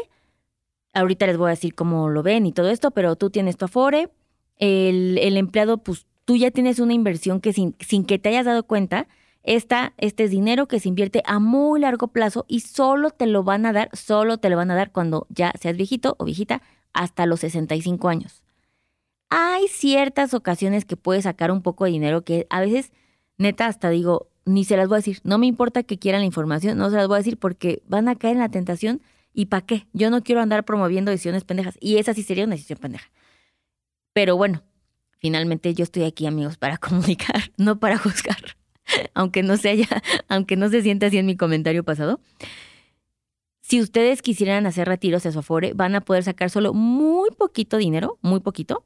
ahorita 0.95 1.27
les 1.27 1.37
voy 1.37 1.47
a 1.47 1.51
decir 1.51 1.77
cómo 1.77 2.09
lo 2.09 2.25
ven 2.25 2.45
y 2.45 2.53
todo 2.53 2.69
esto, 2.71 2.91
pero 2.91 3.15
tú 3.15 3.31
tienes 3.31 3.57
tu 3.57 3.67
Afore, 3.67 4.11
el, 4.57 5.17
el 5.19 5.37
empleado, 5.37 5.79
pues 5.79 6.07
tú 6.25 6.37
ya 6.37 6.51
tienes 6.51 6.81
una 6.81 6.93
inversión 6.93 7.41
que 7.41 7.53
sin, 7.53 7.73
que 7.73 8.19
te 8.19 8.31
hayas 8.31 8.47
dado 8.47 8.65
cuenta, 8.65 9.07
esta, 9.45 9.95
este 9.97 10.25
es 10.25 10.33
dinero 10.33 10.67
que 10.67 10.81
se 10.81 10.89
invierte 10.89 11.23
a 11.25 11.39
muy 11.39 11.79
largo 11.79 12.09
plazo 12.09 12.45
y 12.49 12.61
solo 12.61 13.11
te 13.11 13.27
lo 13.27 13.45
van 13.45 13.65
a 13.65 13.73
dar, 13.73 13.89
solo 13.93 14.39
te 14.39 14.51
lo 14.51 14.57
van 14.57 14.73
a 14.73 14.75
dar 14.75 14.91
cuando 14.91 15.29
ya 15.31 15.53
seas 15.61 15.77
viejito 15.77 16.17
o 16.19 16.25
viejita 16.25 16.63
hasta 16.93 17.27
los 17.27 17.41
65 17.41 18.09
años. 18.09 18.43
Hay 19.29 19.69
ciertas 19.69 20.35
ocasiones 20.35 20.85
que 20.85 20.97
puedes 20.97 21.25
sacar 21.25 21.53
un 21.53 21.63
poco 21.63 21.85
de 21.85 21.93
dinero 21.93 22.25
que 22.25 22.49
a 22.51 22.61
veces, 22.61 22.91
neta, 23.39 23.67
hasta 23.67 23.89
digo, 23.89 24.31
ni 24.47 24.65
se 24.65 24.77
las 24.77 24.89
voy 24.89 24.97
a 24.97 24.99
decir. 24.99 25.21
No 25.23 25.37
me 25.37 25.47
importa 25.47 25.83
que 25.83 25.99
quieran 25.99 26.23
la 26.23 26.27
información, 26.27 26.79
no 26.79 26.89
se 26.89 26.97
las 26.97 27.07
voy 27.07 27.17
a 27.17 27.19
decir 27.19 27.37
porque 27.37 27.83
van 27.87 28.09
a 28.09 28.17
caer 28.17 28.37
en 28.37 28.41
la 28.41 28.49
tentación. 28.49 29.03
¿Y 29.35 29.47
para 29.47 29.67
qué? 29.67 29.87
Yo 29.93 30.09
no 30.09 30.23
quiero 30.23 30.41
andar 30.41 30.65
promoviendo 30.65 31.11
decisiones 31.11 31.45
pendejas. 31.45 31.77
Y 31.81 31.99
esa 31.99 32.15
sí 32.15 32.23
sería 32.23 32.45
una 32.45 32.55
decisión 32.55 32.79
pendeja. 32.79 33.11
Pero 34.15 34.39
bueno, 34.39 34.63
finalmente 35.19 35.75
yo 35.75 35.83
estoy 35.83 36.05
aquí, 36.05 36.27
amigos, 36.27 36.57
para 36.57 36.79
comunicar, 36.79 37.53
no 37.59 37.79
para 37.79 37.99
juzgar. 37.99 38.57
aunque 39.15 39.43
no 39.43 39.57
se 39.57 39.71
haya, 39.71 39.89
aunque 40.29 40.57
no 40.57 40.69
se 40.69 40.83
sienta 40.83 41.07
así 41.07 41.19
en 41.19 41.27
mi 41.27 41.37
comentario 41.37 41.85
pasado. 41.85 42.21
Si 43.61 43.81
ustedes 43.81 44.23
quisieran 44.23 44.67
hacer 44.67 44.87
retiros 44.87 45.27
a 45.27 45.33
su 45.33 45.41
Afore, 45.41 45.73
van 45.75 45.95
a 45.97 46.01
poder 46.01 46.23
sacar 46.23 46.51
solo 46.51 46.73
muy 46.73 47.31
poquito 47.31 47.79
dinero, 47.79 48.19
muy 48.23 48.41
poquito. 48.41 48.85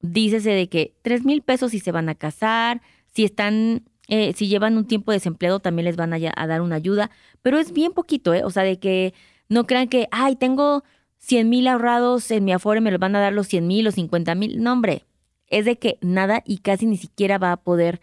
Dícese 0.00 0.50
de 0.50 0.68
que 0.68 0.94
tres 1.02 1.24
mil 1.24 1.42
pesos 1.42 1.72
si 1.72 1.80
se 1.80 1.92
van 1.92 2.08
a 2.08 2.14
casar, 2.14 2.80
si 3.12 3.24
están, 3.24 3.82
eh, 4.08 4.32
si 4.34 4.48
llevan 4.48 4.76
un 4.78 4.86
tiempo 4.86 5.12
desempleado 5.12 5.60
también 5.60 5.84
les 5.84 5.96
van 5.96 6.12
a, 6.14 6.18
dar 6.18 6.62
una 6.62 6.76
ayuda, 6.76 7.10
pero 7.42 7.58
es 7.58 7.72
bien 7.72 7.92
poquito, 7.92 8.32
¿eh? 8.32 8.42
O 8.42 8.50
sea, 8.50 8.62
de 8.62 8.78
que 8.78 9.14
no 9.48 9.66
crean 9.66 9.88
que, 9.88 10.08
ay, 10.10 10.36
tengo 10.36 10.82
100 11.18 11.48
mil 11.48 11.68
ahorrados 11.68 12.30
en 12.30 12.44
mi 12.44 12.52
Afore, 12.52 12.80
me 12.80 12.90
los 12.90 13.00
van 13.00 13.14
a 13.16 13.20
dar 13.20 13.32
los 13.34 13.48
100 13.48 13.66
mil 13.66 13.86
o 13.86 13.92
50 13.92 14.34
mil. 14.34 14.62
No, 14.62 14.72
hombre, 14.72 15.04
es 15.48 15.66
de 15.66 15.78
que 15.78 15.98
nada 16.00 16.42
y 16.46 16.58
casi 16.58 16.86
ni 16.86 16.96
siquiera 16.96 17.38
va 17.38 17.52
a 17.52 17.56
poder 17.58 18.00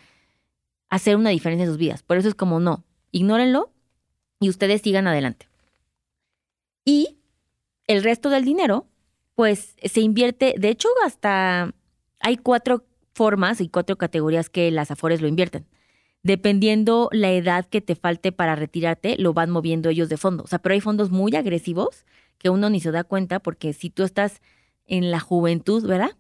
hacer 0.90 1.16
una 1.16 1.32
diferencia 1.32 1.64
en 1.64 1.70
sus 1.70 1.80
vidas. 1.80 2.04
Por 2.04 2.18
eso 2.18 2.28
es 2.28 2.36
como, 2.36 2.60
no, 2.60 2.84
ignórenlo 3.12 3.72
y 4.40 4.50
ustedes 4.50 4.82
sigan 4.82 5.08
adelante. 5.08 5.48
Y 6.86 7.18
el 7.88 8.04
resto 8.04 8.30
del 8.30 8.46
dinero, 8.46 8.86
pues 9.34 9.76
se 9.84 10.02
invierte, 10.02 10.54
de 10.58 10.70
hecho, 10.70 10.88
hasta 11.04 11.74
hay 12.20 12.38
cuatro 12.38 12.86
formas 13.14 13.60
y 13.60 13.70
cuatro 13.70 13.98
categorías 13.98 14.50
que 14.50 14.70
las 14.70 14.92
Afores 14.92 15.22
lo 15.22 15.28
invierten. 15.28 15.66
Dependiendo 16.26 17.08
la 17.12 17.32
edad 17.34 17.68
que 17.68 17.82
te 17.82 17.94
falte 17.94 18.32
para 18.32 18.56
retirarte, 18.56 19.16
lo 19.20 19.34
van 19.34 19.52
moviendo 19.52 19.90
ellos 19.90 20.10
de 20.10 20.18
fondo. 20.18 20.44
O 20.44 20.48
sea, 20.48 20.58
pero 20.58 20.74
hay 20.74 20.82
fondos 20.82 21.12
muy 21.12 21.36
agresivos 21.36 22.04
que 22.40 22.50
uno 22.50 22.68
ni 22.72 22.80
se 22.80 22.90
da 22.90 23.04
cuenta 23.04 23.40
porque 23.40 23.74
si 23.74 23.92
tú 23.92 24.02
estás 24.02 24.42
en 24.88 25.12
la 25.12 25.20
juventud, 25.20 25.86
¿verdad? 25.86 26.18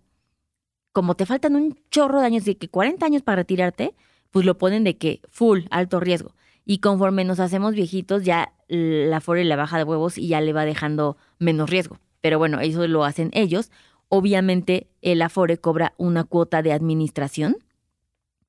Como 0.91 1.15
te 1.15 1.25
faltan 1.25 1.55
un 1.55 1.79
chorro 1.89 2.19
de 2.19 2.27
años, 2.27 2.45
de 2.45 2.55
que 2.55 2.67
40 2.67 3.03
años 3.03 3.23
para 3.23 3.37
retirarte, 3.37 3.95
pues 4.29 4.45
lo 4.45 4.59
ponen 4.59 4.83
de 4.83 4.95
que 4.95 5.21
full, 5.27 5.61
alto 5.71 5.99
riesgo. 5.99 6.35
Y 6.65 6.77
conforme 6.81 7.23
nos 7.23 7.39
hacemos 7.39 7.73
viejitos, 7.73 8.23
ya 8.23 8.53
la 8.67 9.17
Afore 9.17 9.43
le 9.43 9.55
baja 9.55 9.79
de 9.79 9.85
huevos 9.85 10.19
y 10.19 10.27
ya 10.27 10.39
le 10.39 10.53
va 10.53 10.65
dejando 10.65 11.17
menos 11.39 11.71
riesgo. 11.71 11.97
Pero 12.21 12.37
bueno, 12.37 12.59
eso 12.59 12.87
lo 12.87 13.05
hacen 13.05 13.31
ellos. 13.33 13.71
Obviamente 14.09 14.85
el 15.01 15.23
Afore 15.23 15.57
cobra 15.57 15.95
una 15.97 16.25
cuota 16.25 16.61
de 16.61 16.73
administración 16.73 17.57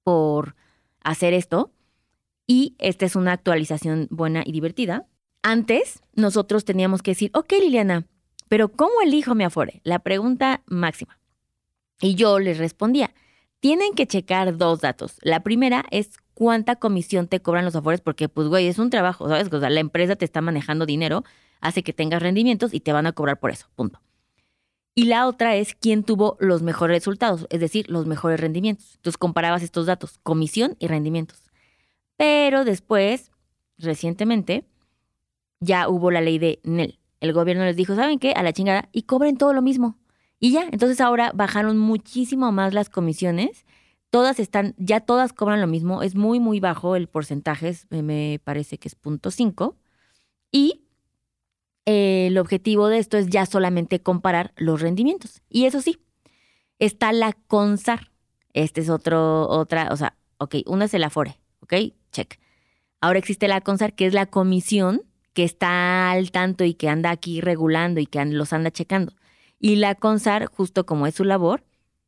por 0.03 0.55
hacer 1.07 1.35
esto. 1.35 1.73
Y 2.47 2.75
esta 2.79 3.07
es 3.07 3.17
una 3.17 3.33
actualización 3.33 4.07
buena 4.11 4.43
y 4.45 4.53
divertida. 4.53 5.07
Antes 5.43 6.01
nosotros 6.15 6.65
teníamos 6.65 7.03
que 7.03 7.13
decir, 7.13 7.31
ok 7.35 7.53
Liliana, 7.61 8.07
pero 8.49 8.69
¿cómo 8.69 8.95
elijo 9.03 9.35
mi 9.35 9.45
Afore? 9.45 9.81
La 9.85 10.01
pregunta 10.01 10.63
máxima. 10.67 11.19
Y 12.01 12.15
yo 12.15 12.39
les 12.39 12.59
respondía, 12.59 13.15
tienen 13.61 13.95
que 13.95 14.07
checar 14.07 14.57
dos 14.57 14.81
datos. 14.81 15.17
La 15.23 15.41
primera 15.41 15.85
es 15.91 16.19
cuánta 16.35 16.77
comisión 16.77 17.27
te 17.27 17.41
cobran 17.41 17.65
los 17.65 17.75
afores, 17.75 18.01
porque 18.01 18.29
pues 18.29 18.49
güey, 18.49 18.67
es 18.67 18.79
un 18.79 18.91
trabajo, 18.91 19.29
¿sabes? 19.29 19.53
O 19.53 19.61
sea, 19.61 19.71
la 19.71 19.81
empresa 19.81 20.17
te 20.17 20.25
está 20.25 20.41
manejando 20.41 20.87
dinero, 20.87 21.25
hace 21.61 21.83
que 21.83 21.93
tengas 21.93 22.23
rendimientos 22.23 22.75
y 22.75 22.81
te 22.81 22.93
van 22.93 23.07
a 23.07 23.13
cobrar 23.13 23.41
por 23.41 23.51
eso, 23.51 23.67
punto. 23.75 24.01
Y 24.97 25.05
la 25.05 25.29
otra 25.29 25.55
es 25.55 25.77
quién 25.77 26.03
tuvo 26.03 26.37
los 26.41 26.63
mejores 26.63 26.97
resultados, 26.97 27.47
es 27.51 27.61
decir, 27.61 27.89
los 27.89 28.07
mejores 28.07 28.41
rendimientos. 28.41 28.97
Entonces 28.97 29.19
comparabas 29.19 29.63
estos 29.63 29.87
datos, 29.87 30.19
comisión 30.25 30.75
y 30.81 30.89
rendimientos. 30.89 31.41
Pero 32.17 32.65
después, 32.65 33.31
recientemente, 33.79 34.65
ya 35.61 35.89
hubo 35.89 36.11
la 36.11 36.21
ley 36.21 36.39
de 36.41 36.59
NEL. 36.65 36.99
El 37.21 37.33
gobierno 37.33 37.65
les 37.65 37.77
dijo, 37.77 37.95
¿saben 37.95 38.19
qué? 38.19 38.33
A 38.33 38.43
la 38.43 38.53
chingada, 38.53 38.89
y 38.91 39.03
cobren 39.03 39.37
todo 39.37 39.53
lo 39.53 39.63
mismo. 39.63 39.97
Y 40.41 40.51
ya, 40.51 40.67
entonces 40.73 41.01
ahora 41.01 41.31
bajaron 41.33 41.79
muchísimo 41.79 42.51
más 42.51 42.75
las 42.75 42.91
comisiones 42.91 43.65
todas 44.17 44.41
están, 44.41 44.75
ya 44.79 45.01
todas 45.01 45.35
cobran 45.35 45.61
lo 45.61 45.67
mismo, 45.67 46.03
es 46.03 46.15
muy, 46.15 46.41
muy 46.41 46.59
bajo 46.59 46.97
el 46.97 47.07
porcentaje, 47.07 47.77
me 47.91 48.41
parece 48.43 48.79
que 48.79 48.89
es 48.89 48.95
punto. 48.95 49.31
Y 50.51 50.86
eh, 51.87 52.27
el 52.27 52.39
objetivo 52.39 52.89
de 52.89 52.99
esto 52.99 53.17
es 53.17 53.29
ya 53.29 53.47
solamente 53.47 54.01
comparar 54.01 54.53
los 54.57 54.81
rendimientos. 54.81 55.43
Y 55.49 55.65
eso 55.65 55.81
sí, 55.81 55.99
está 56.79 57.13
la 57.13 57.33
CONSAR. 57.33 58.11
Este 58.53 58.81
es 58.81 58.91
otro, 58.91 59.49
otra, 59.49 59.89
o 59.91 59.97
sea, 59.97 60.17
ok, 60.39 60.57
una 60.67 60.87
es 60.87 60.95
el 60.95 61.05
Afore, 61.05 61.39
ok, 61.61 61.75
check. 62.13 62.39
Ahora 63.01 63.19
existe 63.19 63.49
la 63.49 63.61
CONSAR, 63.61 63.95
que 63.95 64.07
es 64.07 64.15
la 64.15 64.27
comisión 64.27 65.03
que 65.33 65.45
está 65.45 66.11
al 66.11 66.31
tanto 66.31 66.65
y 66.65 66.75
que 66.75 66.89
anda 66.89 67.11
aquí 67.11 67.41
regulando 67.41 68.01
y 68.01 68.07
que 68.07 68.25
los 68.25 68.53
anda 68.53 68.71
checando. 68.71 69.13
Y 69.59 69.77
la 69.77 69.95
CONSAR, 69.95 70.47
justo 70.47 70.87
como 70.87 71.07
es 71.07 71.15
su 71.15 71.25
labor, 71.25 71.65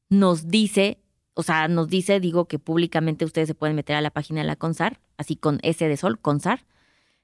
nos 0.08 0.48
dice 0.48 0.98
o 1.38 1.44
sea, 1.44 1.68
nos 1.68 1.86
dice, 1.86 2.18
digo 2.18 2.46
que 2.46 2.58
públicamente 2.58 3.24
ustedes 3.24 3.46
se 3.46 3.54
pueden 3.54 3.76
meter 3.76 3.94
a 3.94 4.00
la 4.00 4.10
página 4.10 4.40
de 4.40 4.46
la 4.48 4.56
CONSAR, 4.56 4.98
así 5.18 5.36
con 5.36 5.60
S 5.62 5.86
de 5.86 5.96
sol, 5.96 6.18
CONSAR, 6.18 6.66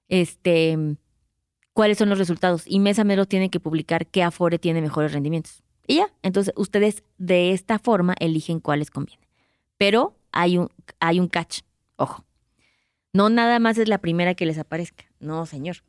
este, 0.07 0.79
cuáles 1.75 1.99
son 1.99 2.09
los 2.09 2.19
resultados. 2.19 2.65
Y 2.67 2.81
mes 2.81 2.99
a 2.99 3.05
mes 3.05 3.19
lo 3.19 3.27
tienen 3.27 3.51
que 3.51 3.61
publicar 3.61 4.07
qué 4.07 4.23
Afore 4.23 4.59
tiene 4.59 4.81
mejores 4.81 5.13
rendimientos. 5.13 5.63
Y 5.87 5.97
ya, 5.97 6.09
entonces 6.23 6.55
ustedes 6.57 7.03
de 7.19 7.53
esta 7.53 7.79
forma 7.79 8.15
eligen 8.19 8.61
cuáles 8.61 8.91
conviene. 8.91 9.29
Pero 9.77 10.17
hay 10.33 10.57
un, 10.57 10.71
hay 10.99 11.21
un 11.21 11.29
catch, 11.29 11.61
ojo. 11.97 12.25
No 13.13 13.29
nada 13.29 13.59
más 13.59 13.77
es 13.77 13.89
la 13.89 13.99
primera 13.99 14.35
que 14.35 14.47
les 14.47 14.59
aparezca, 14.59 15.05
no, 15.21 15.45
señor. 15.45 15.85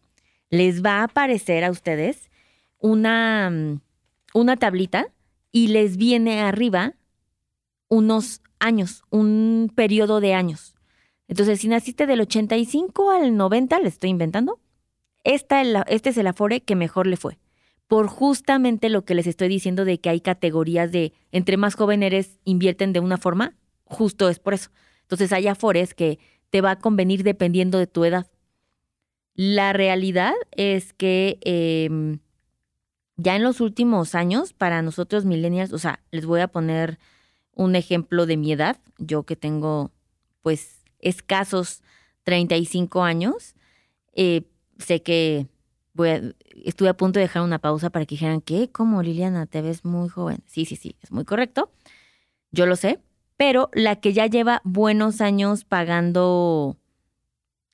Les 0.49 0.83
va 0.83 0.99
a 0.99 1.03
aparecer 1.03 1.63
a 1.63 1.71
ustedes 1.71 2.29
una, 2.77 3.79
una 4.33 4.57
tablita 4.57 5.07
y 5.51 5.69
les 5.69 5.97
viene 5.97 6.41
arriba 6.41 6.93
unos 7.87 8.41
años, 8.59 9.03
un 9.09 9.71
periodo 9.73 10.19
de 10.19 10.33
años. 10.33 10.75
Entonces, 11.27 11.61
si 11.61 11.67
naciste 11.67 12.05
del 12.05 12.21
85 12.21 13.11
al 13.11 13.35
90, 13.35 13.79
le 13.79 13.87
estoy 13.87 14.11
inventando, 14.11 14.59
esta, 15.25 15.61
este 15.87 16.11
es 16.11 16.17
el 16.17 16.27
Afore 16.27 16.61
que 16.61 16.75
mejor 16.75 17.07
le 17.07 17.17
fue. 17.17 17.37
Por 17.87 18.07
justamente 18.07 18.89
lo 18.89 19.03
que 19.05 19.15
les 19.15 19.27
estoy 19.27 19.47
diciendo 19.47 19.83
de 19.83 19.99
que 19.99 20.09
hay 20.09 20.21
categorías 20.21 20.91
de 20.91 21.13
entre 21.31 21.57
más 21.57 21.75
joven 21.75 22.03
eres, 22.03 22.39
invierten 22.45 22.93
de 22.93 22.99
una 22.99 23.17
forma, 23.17 23.55
justo 23.83 24.29
es 24.29 24.39
por 24.39 24.53
eso. 24.53 24.69
Entonces, 25.01 25.33
hay 25.33 25.47
Afores 25.47 25.93
que 25.93 26.19
te 26.49 26.61
va 26.61 26.71
a 26.71 26.79
convenir 26.79 27.23
dependiendo 27.23 27.77
de 27.77 27.87
tu 27.87 28.05
edad. 28.05 28.27
La 29.33 29.73
realidad 29.73 30.33
es 30.51 30.93
que 30.93 31.39
em, 31.41 32.19
ya 33.17 33.35
en 33.35 33.43
los 33.43 33.61
últimos 33.61 34.15
años, 34.15 34.53
para 34.53 34.81
nosotros 34.81 35.25
millennials, 35.25 35.73
o 35.73 35.79
sea, 35.79 35.99
les 36.11 36.25
voy 36.25 36.41
a 36.41 36.47
poner 36.47 36.99
un 37.53 37.75
ejemplo 37.75 38.25
de 38.25 38.37
mi 38.37 38.51
edad, 38.51 38.77
yo 38.97 39.23
que 39.23 39.35
tengo 39.35 39.91
pues 40.41 40.83
escasos 40.99 41.81
35 42.23 43.03
años, 43.03 43.55
eh, 44.13 44.43
sé 44.77 45.01
que 45.01 45.47
voy 45.93 46.09
a, 46.09 46.21
estuve 46.63 46.89
a 46.89 46.97
punto 46.97 47.19
de 47.19 47.25
dejar 47.25 47.43
una 47.43 47.59
pausa 47.59 47.89
para 47.89 48.05
que 48.05 48.15
dijeran, 48.15 48.41
¿qué? 48.41 48.69
¿Cómo 48.71 49.01
Liliana? 49.01 49.45
Te 49.45 49.61
ves 49.61 49.85
muy 49.85 50.09
joven. 50.09 50.43
Sí, 50.45 50.65
sí, 50.65 50.75
sí, 50.75 50.95
es 51.01 51.11
muy 51.11 51.25
correcto. 51.25 51.71
Yo 52.51 52.65
lo 52.65 52.75
sé, 52.75 52.99
pero 53.37 53.69
la 53.73 53.97
que 53.97 54.13
ya 54.13 54.27
lleva 54.27 54.61
buenos 54.63 55.21
años 55.21 55.65
pagando 55.65 56.77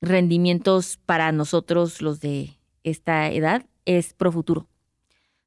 rendimientos 0.02 0.98
para 1.06 1.32
nosotros 1.32 2.02
los 2.02 2.20
de 2.20 2.58
esta 2.84 3.30
edad 3.32 3.66
es 3.86 4.14
Profuturo. 4.14 4.68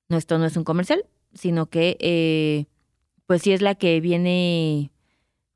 No, 0.08 0.16
esto 0.16 0.38
no 0.38 0.44
es 0.46 0.56
un 0.56 0.64
comercial, 0.64 1.04
sino 1.32 1.66
que 1.66 1.96
eh, 2.00 2.66
pues 3.26 3.42
si 3.42 3.52
es 3.52 3.62
la 3.62 3.74
que 3.74 4.00
viene 4.00 4.90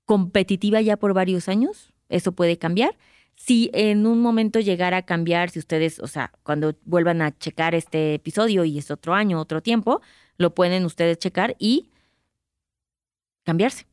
competitiva 0.04 0.80
ya 0.80 0.96
por 0.96 1.12
varios 1.12 1.48
años, 1.48 1.92
eso 2.08 2.32
puede 2.32 2.58
cambiar. 2.58 2.96
Si 3.38 3.70
en 3.72 4.04
un 4.06 4.20
momento 4.20 4.58
llegara 4.58 4.98
a 4.98 5.02
cambiar, 5.02 5.50
si 5.50 5.60
ustedes, 5.60 6.00
o 6.00 6.08
sea, 6.08 6.32
cuando 6.42 6.74
vuelvan 6.84 7.22
a 7.22 7.38
checar 7.38 7.74
este 7.76 8.14
episodio 8.14 8.64
y 8.64 8.78
es 8.78 8.90
otro 8.90 9.14
año, 9.14 9.40
otro 9.40 9.62
tiempo, 9.62 10.02
lo 10.38 10.54
pueden 10.54 10.84
ustedes 10.84 11.18
checar 11.18 11.54
y 11.60 11.88
cambiarse. 13.44 13.86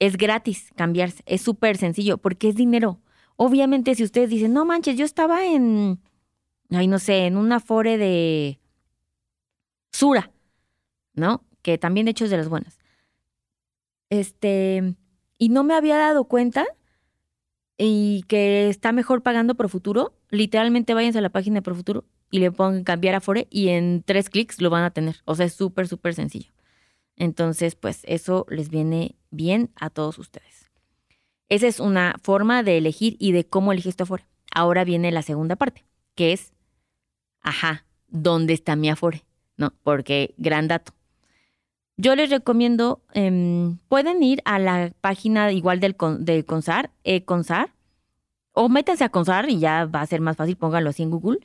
Es 0.00 0.16
gratis 0.16 0.72
cambiarse, 0.74 1.22
es 1.24 1.40
súper 1.40 1.76
sencillo 1.76 2.18
porque 2.18 2.48
es 2.48 2.56
dinero. 2.56 3.00
Obviamente 3.36 3.94
si 3.94 4.02
ustedes 4.02 4.28
dicen, 4.28 4.52
no 4.52 4.64
manches, 4.64 4.96
yo 4.98 5.04
estaba 5.04 5.46
en, 5.46 6.00
ay, 6.70 6.88
no 6.88 6.98
sé, 6.98 7.26
en 7.26 7.36
una 7.36 7.60
fore 7.60 7.96
de 7.96 8.58
Sura, 9.92 10.32
¿no? 11.14 11.44
Que 11.62 11.78
también 11.78 12.06
de 12.06 12.10
hecho 12.10 12.24
es 12.24 12.30
de 12.32 12.38
las 12.38 12.48
buenas. 12.48 12.78
Este, 14.10 14.96
y 15.38 15.48
no 15.50 15.62
me 15.62 15.74
había 15.74 15.96
dado 15.96 16.24
cuenta 16.24 16.66
y 17.76 18.22
que 18.28 18.68
está 18.68 18.92
mejor 18.92 19.22
pagando 19.22 19.54
por 19.54 19.68
futuro, 19.68 20.14
literalmente 20.30 20.94
váyanse 20.94 21.18
a 21.18 21.22
la 21.22 21.30
página 21.30 21.56
de 21.56 21.62
Profuturo 21.62 22.04
y 22.30 22.38
le 22.38 22.52
pongan 22.52 22.84
cambiar 22.84 23.14
a 23.14 23.22
y 23.50 23.68
en 23.68 24.02
tres 24.02 24.30
clics 24.30 24.60
lo 24.60 24.70
van 24.70 24.84
a 24.84 24.90
tener. 24.90 25.16
O 25.24 25.34
sea, 25.34 25.46
es 25.46 25.54
súper, 25.54 25.88
súper 25.88 26.14
sencillo. 26.14 26.52
Entonces, 27.16 27.74
pues 27.74 28.00
eso 28.04 28.46
les 28.48 28.70
viene 28.70 29.16
bien 29.30 29.70
a 29.76 29.90
todos 29.90 30.18
ustedes. 30.18 30.70
Esa 31.48 31.66
es 31.66 31.78
una 31.78 32.16
forma 32.22 32.62
de 32.62 32.78
elegir 32.78 33.16
y 33.18 33.32
de 33.32 33.44
cómo 33.44 33.72
eliges 33.72 33.96
tu 33.96 34.04
Afore. 34.04 34.26
Ahora 34.52 34.84
viene 34.84 35.12
la 35.12 35.22
segunda 35.22 35.56
parte, 35.56 35.84
que 36.14 36.32
es, 36.32 36.54
ajá, 37.40 37.86
¿dónde 38.08 38.52
está 38.52 38.76
mi 38.76 38.88
Afore? 38.88 39.24
No, 39.56 39.72
porque 39.82 40.34
gran 40.36 40.68
dato. 40.68 40.92
Yo 41.96 42.16
les 42.16 42.30
recomiendo, 42.30 43.02
em, 43.12 43.78
pueden 43.88 44.22
ir 44.22 44.42
a 44.44 44.58
la 44.58 44.92
página 45.00 45.52
igual 45.52 45.78
del, 45.78 45.96
del 46.20 46.44
CONSAR, 46.44 46.90
e 47.04 47.24
CONSAR, 47.24 47.72
o 48.52 48.68
métanse 48.68 49.04
a 49.04 49.10
CONSAR 49.10 49.48
y 49.48 49.58
ya 49.60 49.84
va 49.86 50.00
a 50.00 50.06
ser 50.06 50.20
más 50.20 50.36
fácil, 50.36 50.56
pónganlo 50.56 50.90
así 50.90 51.02
en 51.02 51.10
Google. 51.10 51.38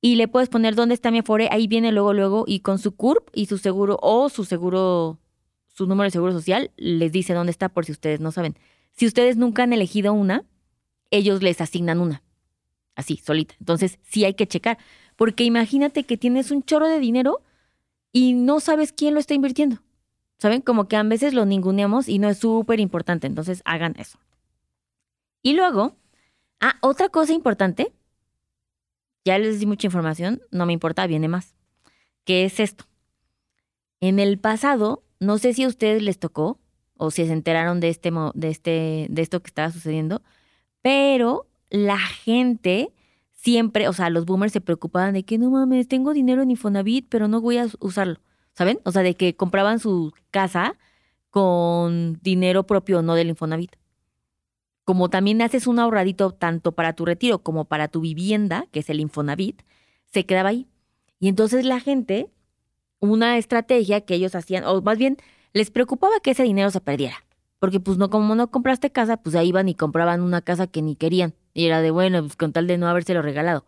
Y 0.00 0.16
le 0.16 0.28
puedes 0.28 0.48
poner 0.48 0.74
dónde 0.74 0.94
está 0.94 1.10
mi 1.10 1.18
Afore, 1.18 1.48
ahí 1.50 1.66
viene 1.66 1.90
luego, 1.90 2.12
luego, 2.12 2.44
y 2.46 2.60
con 2.60 2.78
su 2.78 2.94
CURP 2.94 3.30
y 3.32 3.46
su 3.46 3.58
seguro, 3.58 3.98
o 4.02 4.28
su 4.28 4.44
seguro, 4.44 5.18
su 5.68 5.86
número 5.86 6.04
de 6.04 6.10
seguro 6.10 6.32
social, 6.32 6.70
les 6.76 7.10
dice 7.10 7.34
dónde 7.34 7.50
está 7.50 7.68
por 7.68 7.84
si 7.84 7.92
ustedes 7.92 8.20
no 8.20 8.30
saben. 8.30 8.56
Si 8.92 9.06
ustedes 9.06 9.36
nunca 9.36 9.64
han 9.64 9.72
elegido 9.72 10.12
una, 10.12 10.44
ellos 11.10 11.42
les 11.42 11.60
asignan 11.60 12.00
una. 12.00 12.22
Así, 12.94 13.16
solita. 13.16 13.54
Entonces, 13.58 13.98
sí 14.02 14.24
hay 14.24 14.34
que 14.34 14.46
checar. 14.46 14.78
Porque 15.16 15.44
imagínate 15.44 16.04
que 16.04 16.16
tienes 16.16 16.50
un 16.50 16.62
chorro 16.62 16.86
de 16.86 17.00
dinero 17.00 17.42
y 18.14 18.32
no 18.32 18.60
sabes 18.60 18.92
quién 18.92 19.12
lo 19.12 19.20
está 19.20 19.34
invirtiendo. 19.34 19.82
¿Saben? 20.38 20.62
Como 20.62 20.86
que 20.88 20.96
a 20.96 21.02
veces 21.02 21.34
lo 21.34 21.44
ninguneamos 21.44 22.08
y 22.08 22.18
no 22.18 22.28
es 22.28 22.38
súper 22.38 22.78
importante. 22.78 23.26
Entonces 23.26 23.60
hagan 23.64 23.94
eso. 23.98 24.18
Y 25.42 25.54
luego, 25.54 25.96
ah, 26.60 26.76
otra 26.80 27.08
cosa 27.08 27.32
importante. 27.32 27.92
Ya 29.24 29.38
les 29.38 29.58
di 29.58 29.66
mucha 29.66 29.88
información, 29.88 30.42
no 30.50 30.64
me 30.64 30.72
importa, 30.72 31.06
viene 31.06 31.28
más. 31.28 31.54
¿Qué 32.24 32.44
es 32.44 32.60
esto? 32.60 32.84
En 34.00 34.20
el 34.20 34.38
pasado, 34.38 35.02
no 35.18 35.38
sé 35.38 35.52
si 35.52 35.64
a 35.64 35.68
ustedes 35.68 36.02
les 36.02 36.18
tocó 36.18 36.60
o 36.96 37.10
si 37.10 37.26
se 37.26 37.32
enteraron 37.32 37.80
de 37.80 37.88
este, 37.88 38.12
de 38.34 38.48
este, 38.50 39.06
de 39.10 39.22
esto 39.22 39.42
que 39.42 39.48
estaba 39.48 39.70
sucediendo, 39.70 40.22
pero 40.82 41.48
la 41.70 41.98
gente 41.98 42.92
siempre, 43.44 43.88
o 43.88 43.92
sea, 43.92 44.08
los 44.08 44.24
boomers 44.24 44.54
se 44.54 44.62
preocupaban 44.62 45.12
de 45.12 45.22
que 45.22 45.36
no 45.36 45.50
mames, 45.50 45.86
tengo 45.86 46.14
dinero 46.14 46.42
en 46.42 46.50
Infonavit, 46.50 47.06
pero 47.10 47.28
no 47.28 47.42
voy 47.42 47.58
a 47.58 47.66
usarlo, 47.78 48.20
¿saben? 48.54 48.80
O 48.84 48.90
sea, 48.90 49.02
de 49.02 49.14
que 49.16 49.36
compraban 49.36 49.78
su 49.80 50.14
casa 50.30 50.78
con 51.28 52.18
dinero 52.22 52.66
propio, 52.66 53.02
no 53.02 53.14
del 53.14 53.28
Infonavit. 53.28 53.76
Como 54.84 55.10
también 55.10 55.42
haces 55.42 55.66
un 55.66 55.78
ahorradito 55.78 56.30
tanto 56.30 56.72
para 56.72 56.94
tu 56.94 57.04
retiro 57.04 57.42
como 57.42 57.66
para 57.66 57.88
tu 57.88 58.00
vivienda, 58.00 58.66
que 58.72 58.80
es 58.80 58.88
el 58.88 59.00
Infonavit, 59.00 59.60
se 60.06 60.24
quedaba 60.24 60.48
ahí. 60.48 60.66
Y 61.20 61.28
entonces 61.28 61.66
la 61.66 61.80
gente, 61.80 62.30
una 62.98 63.36
estrategia 63.36 64.00
que 64.00 64.14
ellos 64.14 64.34
hacían, 64.34 64.64
o 64.64 64.80
más 64.80 64.96
bien 64.96 65.18
les 65.52 65.70
preocupaba 65.70 66.18
que 66.22 66.30
ese 66.30 66.44
dinero 66.44 66.70
se 66.70 66.80
perdiera. 66.80 67.16
Porque 67.58 67.78
pues 67.78 67.98
no, 67.98 68.08
como 68.08 68.34
no 68.34 68.50
compraste 68.50 68.90
casa, 68.90 69.18
pues 69.18 69.34
ahí 69.34 69.48
iban 69.48 69.68
y 69.68 69.74
compraban 69.74 70.22
una 70.22 70.40
casa 70.40 70.66
que 70.66 70.80
ni 70.80 70.96
querían. 70.96 71.34
Y 71.54 71.66
era 71.66 71.80
de, 71.80 71.90
bueno, 71.90 72.20
pues 72.20 72.36
con 72.36 72.52
tal 72.52 72.66
de 72.66 72.76
no 72.76 72.88
habérselo 72.88 73.22
regalado. 73.22 73.64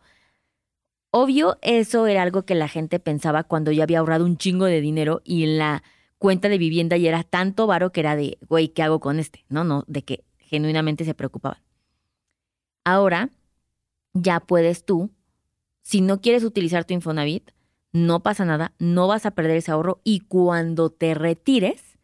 Obvio, 1.10 1.56
eso 1.62 2.06
era 2.06 2.22
algo 2.22 2.44
que 2.44 2.54
la 2.54 2.68
gente 2.68 2.98
pensaba 2.98 3.44
cuando 3.44 3.72
ya 3.72 3.84
había 3.84 4.00
ahorrado 4.00 4.26
un 4.26 4.36
chingo 4.36 4.66
de 4.66 4.82
dinero 4.82 5.22
y 5.24 5.44
en 5.44 5.56
la 5.56 5.82
cuenta 6.18 6.48
de 6.48 6.58
vivienda 6.58 6.96
ya 6.96 7.08
era 7.08 7.22
tanto 7.22 7.66
varo 7.66 7.92
que 7.92 8.00
era 8.00 8.16
de, 8.16 8.38
güey, 8.48 8.68
¿qué 8.68 8.82
hago 8.82 9.00
con 9.00 9.18
este? 9.18 9.44
No, 9.48 9.64
no, 9.64 9.84
de 9.86 10.02
que 10.02 10.24
genuinamente 10.38 11.04
se 11.04 11.14
preocupaban. 11.14 11.62
Ahora, 12.84 13.30
ya 14.12 14.40
puedes 14.40 14.84
tú, 14.84 15.10
si 15.82 16.00
no 16.00 16.20
quieres 16.20 16.44
utilizar 16.44 16.84
tu 16.84 16.94
Infonavit, 16.94 17.50
no 17.92 18.22
pasa 18.22 18.44
nada, 18.44 18.74
no 18.78 19.08
vas 19.08 19.24
a 19.24 19.30
perder 19.30 19.56
ese 19.56 19.70
ahorro 19.70 20.00
y 20.04 20.20
cuando 20.20 20.90
te 20.90 21.14
retires, 21.14 21.98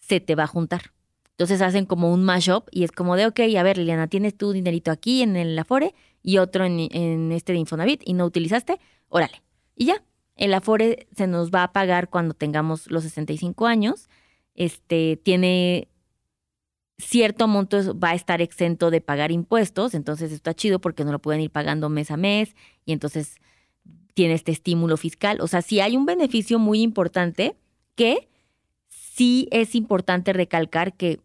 se 0.00 0.20
te 0.20 0.34
va 0.34 0.44
a 0.44 0.48
juntar. 0.48 0.92
Entonces 1.40 1.62
hacen 1.62 1.86
como 1.86 2.12
un 2.12 2.22
mashup 2.22 2.68
y 2.70 2.84
es 2.84 2.92
como 2.92 3.16
de, 3.16 3.24
ok, 3.24 3.40
a 3.58 3.62
ver, 3.62 3.78
Liliana, 3.78 4.08
tienes 4.08 4.36
tu 4.36 4.52
dinerito 4.52 4.90
aquí 4.90 5.22
en 5.22 5.36
el 5.36 5.58
Afore 5.58 5.94
y 6.22 6.36
otro 6.36 6.66
en, 6.66 7.32
este 7.32 7.54
de 7.54 7.58
Infonavit 7.60 8.02
y 8.04 8.12
no 8.12 8.26
utilizaste, 8.26 8.78
órale. 9.08 9.42
Y 9.74 9.86
ya, 9.86 10.04
el 10.36 10.52
Afore 10.52 11.08
se 11.16 11.26
nos 11.26 11.50
va 11.50 11.62
a 11.62 11.72
pagar 11.72 12.10
cuando 12.10 12.34
tengamos 12.34 12.90
los 12.90 13.04
65 13.04 13.66
años. 13.66 14.10
Este 14.54 15.16
tiene 15.16 15.88
cierto 16.98 17.48
monto, 17.48 17.98
va 17.98 18.10
a 18.10 18.14
estar 18.14 18.42
exento 18.42 18.90
de 18.90 19.00
pagar 19.00 19.32
impuestos, 19.32 19.94
entonces 19.94 20.32
está 20.32 20.52
chido 20.52 20.78
porque 20.78 21.06
no 21.06 21.12
lo 21.12 21.20
pueden 21.20 21.40
ir 21.40 21.50
pagando 21.50 21.88
mes 21.88 22.10
a 22.10 22.18
mes 22.18 22.54
y 22.84 22.92
entonces 22.92 23.36
tiene 24.12 24.34
este 24.34 24.52
estímulo 24.52 24.98
fiscal. 24.98 25.40
O 25.40 25.46
sea, 25.46 25.62
sí 25.62 25.80
hay 25.80 25.96
un 25.96 26.04
beneficio 26.04 26.58
muy 26.58 26.82
importante 26.82 27.56
que 27.94 28.28
sí 28.90 29.48
es 29.52 29.74
importante 29.74 30.34
recalcar 30.34 30.92
que 30.92 31.18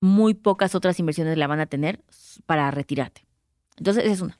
muy 0.00 0.34
pocas 0.34 0.74
otras 0.74 0.98
inversiones 0.98 1.36
la 1.36 1.46
van 1.46 1.60
a 1.60 1.66
tener 1.66 2.02
para 2.46 2.70
retirarte. 2.70 3.26
Entonces, 3.76 4.04
es 4.04 4.20
una. 4.20 4.38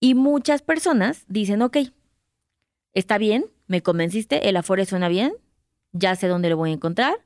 Y 0.00 0.14
muchas 0.14 0.62
personas 0.62 1.24
dicen, 1.28 1.62
ok, 1.62 1.78
está 2.92 3.18
bien, 3.18 3.46
me 3.66 3.82
convenciste, 3.82 4.48
el 4.48 4.56
Afore 4.56 4.86
suena 4.86 5.08
bien, 5.08 5.32
ya 5.92 6.16
sé 6.16 6.28
dónde 6.28 6.50
lo 6.50 6.56
voy 6.56 6.70
a 6.70 6.74
encontrar, 6.74 7.24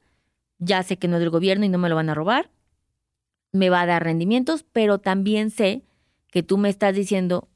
ya 0.58 0.82
sé 0.82 0.96
que 0.96 1.08
no 1.08 1.16
es 1.16 1.20
del 1.20 1.30
gobierno 1.30 1.64
y 1.64 1.68
no 1.68 1.78
me 1.78 1.88
lo 1.88 1.96
van 1.96 2.10
a 2.10 2.14
robar, 2.14 2.50
me 3.52 3.70
va 3.70 3.82
a 3.82 3.86
dar 3.86 4.04
rendimientos, 4.04 4.64
pero 4.72 4.98
también 4.98 5.50
sé 5.50 5.82
que 6.28 6.42
tú 6.42 6.58
me 6.58 6.68
estás 6.68 6.94
diciendo 6.94 7.48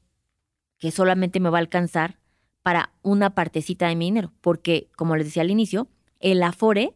que 0.79 0.91
solamente 0.91 1.39
me 1.39 1.49
va 1.49 1.59
a 1.59 1.61
alcanzar 1.61 2.19
para 2.61 2.91
una 3.01 3.35
partecita 3.35 3.87
de 3.87 3.95
mi 3.95 4.05
dinero, 4.05 4.33
porque 4.41 4.89
como 4.95 5.15
les 5.15 5.27
decía 5.27 5.43
al 5.43 5.51
inicio, 5.51 5.87
el 6.19 6.41
Afore 6.43 6.93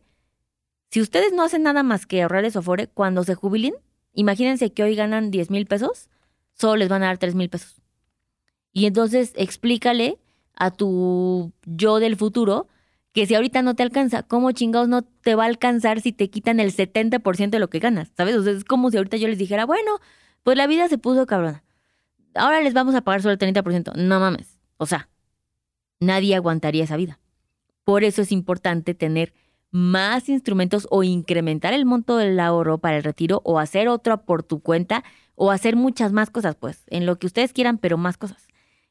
si 0.89 1.02
ustedes 1.02 1.34
no 1.34 1.43
hacen 1.43 1.63
nada 1.63 1.84
más 1.84 2.06
que 2.06 2.21
ahorrar 2.21 2.50
su 2.52 2.60
Afore, 2.60 2.88
cuando 2.88 3.23
se 3.23 3.36
jubilen, 3.36 3.73
imagínense 4.13 4.71
que 4.71 4.84
hoy 4.84 4.95
ganan 4.95 5.32
10 5.32 5.50
mil 5.50 5.65
pesos, 5.65 6.10
solo 6.54 6.78
les 6.78 6.89
van 6.89 7.04
a 7.04 7.08
dar 7.08 7.17
3 7.17 7.36
mil 7.36 7.50
pesos. 7.50 7.82
Y 8.71 8.86
entonces 8.86 9.34
explícale 9.36 10.17
a 10.56 10.71
tu 10.71 11.52
yo 11.65 12.00
del 12.00 12.15
futuro 12.15 12.67
que 13.12 13.26
si 13.26 13.34
ahorita 13.34 13.63
no 13.63 13.76
te 13.76 13.84
alcanza, 13.84 14.23
¿cómo 14.23 14.52
chingados 14.52 14.88
no 14.88 15.02
te 15.02 15.34
va 15.34 15.43
a 15.43 15.47
alcanzar 15.47 16.02
si 16.02 16.12
te 16.12 16.30
quitan 16.30 16.60
el 16.60 16.71
70% 16.71 17.50
de 17.50 17.60
lo 17.60 17.69
que 17.69 17.80
ganas? 17.80 18.12
¿Sabes? 18.15 18.36
O 18.36 18.43
sea, 18.43 18.54
es 18.54 18.63
como 18.63 18.91
si 18.91 18.97
ahorita 18.97 19.17
yo 19.17 19.28
les 19.28 19.39
dijera, 19.39 19.65
bueno, 19.65 20.00
pues 20.43 20.56
la 20.56 20.67
vida 20.67 20.88
se 20.88 20.97
puso 21.00 21.26
cabrona. 21.26 21.63
Ahora 22.36 22.62
les 22.62 22.76
vamos 22.76 22.93
a 22.93 23.02
pagar 23.02 23.23
solo 23.23 23.34
el 23.34 23.39
30%. 23.39 23.95
No 23.95 24.19
mames. 24.19 24.60
O 24.78 24.86
sea, 24.86 25.10
nadie 26.00 26.36
aguantaría 26.36 26.84
esa 26.84 26.95
vida. 26.95 27.19
Por 27.84 28.04
eso 28.04 28.21
es 28.21 28.32
importante 28.32 28.93
tener 28.93 29.34
más 29.72 30.30
instrumentos 30.30 30.88
o 30.90 31.04
incrementar 31.04 31.74
el 31.74 31.86
monto 31.86 32.18
del 32.18 32.40
ahorro 32.40 32.78
para 32.78 32.98
el 32.98 33.04
retiro 33.04 33.42
o 33.44 33.60
hacer 33.60 33.88
otro 33.88 34.24
por 34.24 34.44
tu 34.44 34.60
cuenta 34.62 35.04
o 35.36 35.52
hacer 35.52 35.76
muchas 35.76 36.12
más 36.12 36.30
cosas, 36.30 36.56
pues, 36.56 36.84
en 36.88 37.06
lo 37.06 37.20
que 37.20 37.28
ustedes 37.28 37.54
quieran, 37.54 37.78
pero 37.78 37.98
más 37.98 38.18
cosas. 38.18 38.48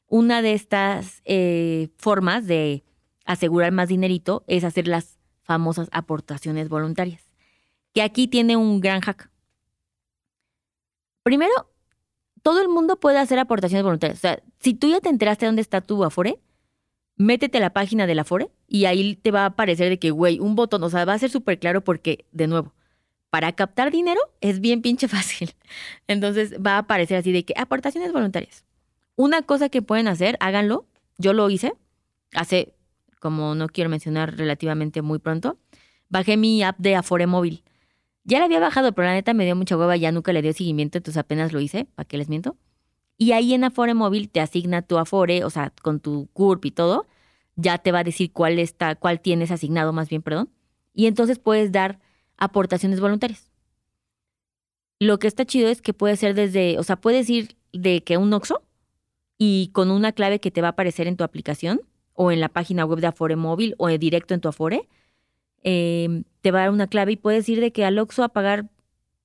Una 0.07 0.41
de 0.41 0.53
estas 0.53 1.21
eh, 1.25 1.89
formas 1.97 2.47
de 2.47 2.83
asegurar 3.25 3.71
más 3.73 3.89
dinerito 3.89 4.43
es 4.47 4.63
hacer 4.63 4.87
las 4.87 5.17
famosas 5.41 5.89
aportaciones 5.91 6.69
voluntarias, 6.69 7.23
que 7.93 8.01
aquí 8.01 8.27
tiene 8.27 8.55
un 8.55 8.79
gran 8.79 9.01
hack. 9.01 9.29
Primero, 11.23 11.53
todo 12.41 12.61
el 12.61 12.69
mundo 12.69 12.97
puede 12.97 13.19
hacer 13.19 13.39
aportaciones 13.39 13.83
voluntarias. 13.83 14.19
O 14.19 14.21
sea, 14.21 14.41
si 14.59 14.73
tú 14.73 14.87
ya 14.87 15.01
te 15.01 15.09
enteraste 15.09 15.45
dónde 15.45 15.61
está 15.61 15.81
tu 15.81 16.03
Afore, 16.05 16.39
métete 17.17 17.57
a 17.57 17.61
la 17.61 17.73
página 17.73 18.07
de 18.07 18.15
la 18.15 18.25
y 18.67 18.85
ahí 18.85 19.15
te 19.15 19.31
va 19.31 19.41
a 19.43 19.47
aparecer 19.47 19.89
de 19.89 19.99
que, 19.99 20.11
güey, 20.11 20.39
un 20.39 20.55
botón, 20.55 20.83
o 20.83 20.89
sea, 20.89 21.05
va 21.05 21.13
a 21.13 21.19
ser 21.19 21.29
súper 21.29 21.59
claro 21.59 21.83
porque, 21.83 22.25
de 22.31 22.47
nuevo, 22.47 22.73
para 23.29 23.51
captar 23.53 23.91
dinero 23.91 24.21
es 24.41 24.61
bien 24.61 24.81
pinche 24.81 25.07
fácil. 25.07 25.53
Entonces 26.07 26.55
va 26.63 26.73
a 26.75 26.79
aparecer 26.79 27.17
así 27.17 27.31
de 27.31 27.43
que 27.43 27.53
aportaciones 27.57 28.13
voluntarias. 28.13 28.63
Una 29.15 29.41
cosa 29.41 29.69
que 29.69 29.81
pueden 29.81 30.07
hacer, 30.07 30.37
háganlo. 30.39 30.85
Yo 31.17 31.33
lo 31.33 31.49
hice 31.49 31.73
hace, 32.33 32.73
como 33.19 33.55
no 33.55 33.67
quiero 33.67 33.89
mencionar 33.89 34.37
relativamente 34.37 35.01
muy 35.01 35.19
pronto, 35.19 35.57
bajé 36.09 36.37
mi 36.37 36.63
app 36.63 36.77
de 36.77 36.95
Afore 36.95 37.27
móvil. 37.27 37.63
Ya 38.23 38.39
la 38.39 38.45
había 38.45 38.59
bajado, 38.59 38.91
pero 38.91 39.07
la 39.07 39.13
neta 39.13 39.33
me 39.33 39.45
dio 39.45 39.55
mucha 39.55 39.77
hueva, 39.77 39.95
ya 39.95 40.11
nunca 40.11 40.33
le 40.33 40.41
dio 40.41 40.53
seguimiento, 40.53 40.97
entonces 40.97 41.17
apenas 41.17 41.53
lo 41.53 41.61
hice, 41.61 41.85
¿para 41.95 42.07
qué 42.07 42.17
les 42.17 42.27
miento? 42.27 42.57
Y 43.17 43.31
ahí 43.31 43.53
en 43.53 43.63
Afore 43.63 43.93
móvil 43.93 44.29
te 44.29 44.39
asigna 44.39 44.81
tu 44.81 44.97
Afore, 44.97 45.43
o 45.43 45.49
sea, 45.49 45.73
con 45.81 45.99
tu 45.99 46.27
CURP 46.33 46.65
y 46.65 46.71
todo, 46.71 47.07
ya 47.55 47.79
te 47.79 47.91
va 47.91 47.99
a 47.99 48.03
decir 48.03 48.31
cuál 48.31 48.59
está, 48.59 48.95
cuál 48.95 49.19
tienes 49.19 49.51
asignado 49.51 49.91
más 49.91 50.09
bien, 50.09 50.21
perdón. 50.21 50.49
Y 50.93 51.07
entonces 51.07 51.39
puedes 51.39 51.71
dar 51.71 51.99
aportaciones 52.37 52.99
voluntarias. 52.99 53.51
Lo 54.99 55.19
que 55.19 55.27
está 55.27 55.45
chido 55.45 55.69
es 55.69 55.81
que 55.81 55.93
puede 55.93 56.15
ser 56.15 56.35
desde, 56.35 56.79
o 56.79 56.83
sea, 56.83 56.95
puedes 56.95 57.29
ir 57.29 57.55
de 57.73 58.03
que 58.03 58.17
un 58.17 58.33
Oxxo 58.33 58.61
y 59.37 59.69
con 59.73 59.91
una 59.91 60.11
clave 60.11 60.39
que 60.39 60.51
te 60.51 60.61
va 60.61 60.69
a 60.69 60.71
aparecer 60.71 61.07
en 61.07 61.17
tu 61.17 61.23
aplicación 61.23 61.81
o 62.13 62.31
en 62.31 62.39
la 62.39 62.49
página 62.49 62.85
web 62.85 62.99
de 62.99 63.07
Afore 63.07 63.35
móvil 63.35 63.75
o 63.77 63.89
directo 63.89 64.33
en 64.33 64.41
tu 64.41 64.47
Afore, 64.49 64.87
em, 65.63 66.23
te 66.41 66.51
va 66.51 66.59
a 66.59 66.61
dar 66.63 66.71
una 66.71 66.87
clave 66.87 67.13
y 67.13 67.17
puedes 67.17 67.47
ir 67.49 67.59
de 67.59 67.71
que 67.71 67.85
al 67.85 67.99
Oxxo 67.99 68.23
a 68.23 68.29
pagar, 68.29 68.69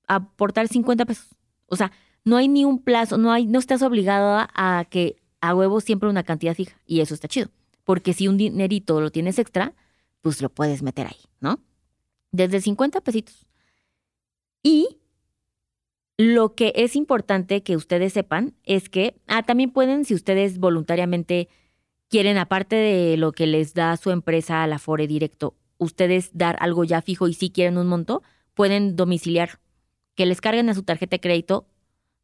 a 0.07 0.15
aportar 0.15 0.67
50 0.67 1.05
pesos. 1.05 1.27
O 1.67 1.75
sea, 1.75 1.91
no 2.25 2.37
hay 2.37 2.47
ni 2.47 2.65
un 2.65 2.81
plazo, 2.81 3.17
no, 3.17 3.31
hay, 3.31 3.45
no 3.45 3.59
estás 3.59 3.81
obligado 3.81 4.47
a 4.53 4.85
que 4.89 5.17
a 5.41 5.53
huevo 5.53 5.81
siempre 5.81 6.09
una 6.09 6.23
cantidad 6.23 6.55
fija 6.55 6.77
y 6.85 7.01
eso 7.01 7.13
está 7.13 7.27
chido. 7.27 7.49
Porque 7.83 8.13
si 8.13 8.27
un 8.27 8.37
dinerito 8.37 9.01
lo 9.01 9.11
tienes 9.11 9.39
extra, 9.39 9.73
pues 10.21 10.41
lo 10.41 10.49
puedes 10.49 10.81
meter 10.81 11.07
ahí, 11.07 11.19
¿no? 11.41 11.59
Desde 12.31 12.61
50 12.61 13.01
pesitos. 13.01 13.45
Y 14.63 14.99
lo 16.17 16.55
que 16.55 16.71
es 16.75 16.95
importante 16.95 17.61
que 17.61 17.75
ustedes 17.75 18.13
sepan 18.13 18.55
es 18.63 18.87
que, 18.87 19.15
ah, 19.27 19.43
también 19.43 19.71
pueden, 19.71 20.05
si 20.05 20.13
ustedes 20.13 20.59
voluntariamente 20.59 21.49
quieren, 22.09 22.37
aparte 22.37 22.75
de 22.77 23.17
lo 23.17 23.33
que 23.33 23.47
les 23.47 23.73
da 23.73 23.97
su 23.97 24.11
empresa 24.11 24.63
a 24.63 24.67
la 24.67 24.79
Fore 24.79 25.07
directo, 25.07 25.55
ustedes 25.77 26.29
dar 26.33 26.55
algo 26.61 26.85
ya 26.85 27.01
fijo 27.01 27.27
y 27.27 27.33
si 27.33 27.49
quieren 27.49 27.77
un 27.77 27.87
monto, 27.87 28.23
pueden 28.53 28.95
domiciliar, 28.95 29.59
que 30.15 30.25
les 30.25 30.39
carguen 30.39 30.69
a 30.69 30.75
su 30.75 30.83
tarjeta 30.83 31.15
de 31.15 31.21
crédito, 31.21 31.67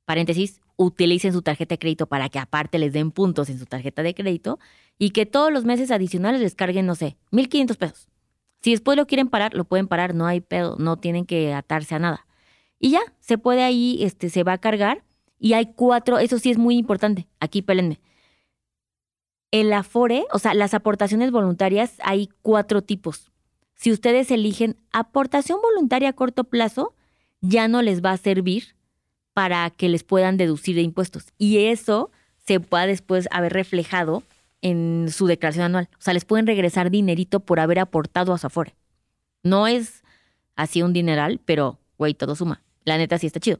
paréntesis, 0.09 0.59
utilicen 0.75 1.33
su 1.33 1.43
tarjeta 1.43 1.75
de 1.75 1.77
crédito 1.77 2.07
para 2.07 2.29
que 2.29 2.39
aparte 2.39 2.79
les 2.79 2.93
den 2.93 3.11
puntos 3.11 3.47
en 3.51 3.59
su 3.59 3.67
tarjeta 3.67 4.01
de 4.01 4.15
crédito 4.15 4.57
y 4.97 5.11
que 5.11 5.27
todos 5.27 5.53
los 5.53 5.65
meses 5.65 5.91
adicionales 5.91 6.41
les 6.41 6.55
carguen, 6.55 6.87
no 6.87 6.95
sé, 6.95 7.15
1.500 7.31 7.77
pesos. 7.77 8.07
Si 8.59 8.71
después 8.71 8.97
lo 8.97 9.05
quieren 9.05 9.27
parar, 9.27 9.53
lo 9.53 9.65
pueden 9.65 9.87
parar, 9.87 10.15
no 10.15 10.25
hay 10.25 10.41
pedo, 10.41 10.77
no 10.79 10.97
tienen 10.97 11.27
que 11.27 11.53
atarse 11.53 11.93
a 11.93 11.99
nada. 11.99 12.25
Y 12.79 12.89
ya, 12.89 13.01
se 13.19 13.37
puede 13.37 13.61
ahí, 13.61 14.03
este, 14.03 14.31
se 14.31 14.41
va 14.41 14.53
a 14.53 14.57
cargar 14.57 15.03
y 15.37 15.53
hay 15.53 15.67
cuatro, 15.75 16.17
eso 16.17 16.39
sí 16.39 16.49
es 16.49 16.57
muy 16.57 16.75
importante, 16.75 17.27
aquí 17.39 17.61
pélenme. 17.61 18.01
El 19.51 19.71
Afore, 19.73 20.25
o 20.33 20.39
sea, 20.39 20.55
las 20.55 20.73
aportaciones 20.73 21.29
voluntarias, 21.29 21.97
hay 22.01 22.29
cuatro 22.41 22.81
tipos. 22.81 23.29
Si 23.75 23.91
ustedes 23.91 24.31
eligen 24.31 24.75
aportación 24.91 25.59
voluntaria 25.61 26.09
a 26.09 26.13
corto 26.13 26.45
plazo, 26.45 26.95
ya 27.41 27.67
no 27.67 27.83
les 27.83 28.03
va 28.03 28.13
a 28.13 28.17
servir 28.17 28.78
para 29.39 29.69
que 29.69 29.87
les 29.87 30.03
puedan 30.03 30.35
deducir 30.35 30.75
de 30.75 30.81
impuestos. 30.81 31.27
Y 31.37 31.59
eso 31.67 32.11
se 32.45 32.59
pueda 32.59 32.85
después 32.87 33.29
haber 33.31 33.53
reflejado 33.53 34.21
en 34.61 35.07
su 35.09 35.27
declaración 35.27 35.63
anual. 35.63 35.87
O 35.97 36.01
sea, 36.01 36.13
les 36.13 36.25
pueden 36.25 36.45
regresar 36.45 36.91
dinerito 36.91 37.39
por 37.39 37.61
haber 37.61 37.79
aportado 37.79 38.33
a 38.33 38.37
su 38.37 38.47
Afore. 38.47 38.75
No 39.41 39.65
es 39.65 40.03
así 40.57 40.81
un 40.81 40.91
dineral, 40.91 41.39
pero, 41.45 41.79
güey, 41.97 42.15
todo 42.15 42.35
suma. 42.35 42.61
La 42.83 42.97
neta 42.97 43.17
sí 43.17 43.27
está 43.27 43.39
chido. 43.39 43.59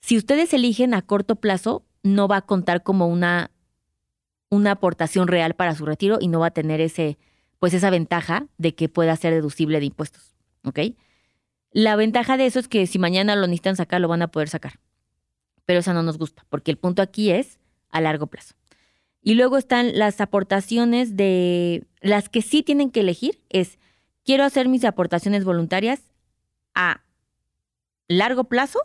Si 0.00 0.16
ustedes 0.16 0.54
eligen 0.54 0.94
a 0.94 1.02
corto 1.02 1.34
plazo, 1.34 1.82
no 2.04 2.28
va 2.28 2.36
a 2.36 2.42
contar 2.42 2.84
como 2.84 3.08
una, 3.08 3.50
una 4.50 4.70
aportación 4.70 5.26
real 5.26 5.54
para 5.54 5.74
su 5.74 5.84
retiro 5.84 6.18
y 6.20 6.28
no 6.28 6.38
va 6.38 6.46
a 6.46 6.50
tener 6.52 6.80
ese, 6.80 7.18
pues 7.58 7.74
esa 7.74 7.90
ventaja 7.90 8.46
de 8.56 8.76
que 8.76 8.88
pueda 8.88 9.16
ser 9.16 9.34
deducible 9.34 9.80
de 9.80 9.86
impuestos. 9.86 10.36
¿Ok? 10.62 10.78
La 11.72 11.96
ventaja 11.96 12.36
de 12.36 12.46
eso 12.46 12.60
es 12.60 12.68
que 12.68 12.86
si 12.86 13.00
mañana 13.00 13.34
lo 13.34 13.48
necesitan 13.48 13.74
sacar, 13.74 14.00
lo 14.00 14.06
van 14.06 14.22
a 14.22 14.28
poder 14.28 14.48
sacar 14.48 14.78
pero 15.64 15.80
esa 15.80 15.92
no 15.92 16.02
nos 16.02 16.18
gusta, 16.18 16.44
porque 16.48 16.70
el 16.70 16.78
punto 16.78 17.02
aquí 17.02 17.30
es 17.30 17.58
a 17.90 18.00
largo 18.00 18.26
plazo. 18.26 18.54
Y 19.22 19.34
luego 19.34 19.56
están 19.56 19.96
las 19.96 20.20
aportaciones 20.20 21.16
de 21.16 21.84
las 22.00 22.28
que 22.28 22.42
sí 22.42 22.62
tienen 22.62 22.90
que 22.90 23.00
elegir, 23.00 23.40
es 23.50 23.78
quiero 24.24 24.44
hacer 24.44 24.68
mis 24.68 24.84
aportaciones 24.84 25.44
voluntarias 25.44 26.00
a 26.74 27.02
largo 28.08 28.44
plazo 28.44 28.80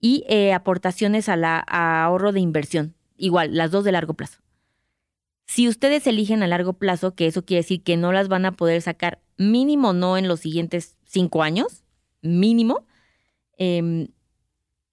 y 0.00 0.24
eh, 0.28 0.52
aportaciones 0.52 1.28
a, 1.28 1.36
la, 1.36 1.58
ahorro 1.60 2.32
de 2.32 2.40
inversión, 2.40 2.94
igual, 3.16 3.54
las 3.54 3.70
dos 3.70 3.84
de 3.84 3.92
largo 3.92 4.14
plazo. 4.14 4.40
Si 5.46 5.68
ustedes 5.68 6.06
eligen 6.06 6.42
a 6.42 6.46
largo 6.46 6.72
plazo, 6.74 7.14
que 7.14 7.26
eso 7.26 7.44
quiere 7.44 7.62
decir 7.62 7.82
que 7.82 7.98
no 7.98 8.12
las 8.12 8.28
van 8.28 8.46
a 8.46 8.52
poder 8.52 8.80
sacar 8.80 9.20
mínimo 9.36 9.92
no 9.92 10.16
en 10.16 10.26
los 10.26 10.40
siguientes 10.40 10.96
cinco 11.04 11.42
años, 11.42 11.84
mínimo, 12.22 12.86
eh, 13.58 14.08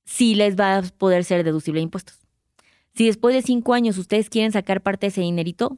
sí 0.06 0.36
les 0.36 0.60
va 0.60 0.78
a 0.78 0.82
poder 0.82 1.24
ser 1.24 1.44
deducible 1.44 1.80
de 1.80 1.84
impuestos. 1.84 2.20
Si 2.94 3.06
después 3.06 3.34
de 3.34 3.42
cinco 3.42 3.74
años 3.74 3.98
ustedes 3.98 4.30
quieren 4.30 4.52
sacar 4.52 4.82
parte 4.82 5.06
de 5.06 5.10
ese 5.10 5.22
dinerito, 5.22 5.78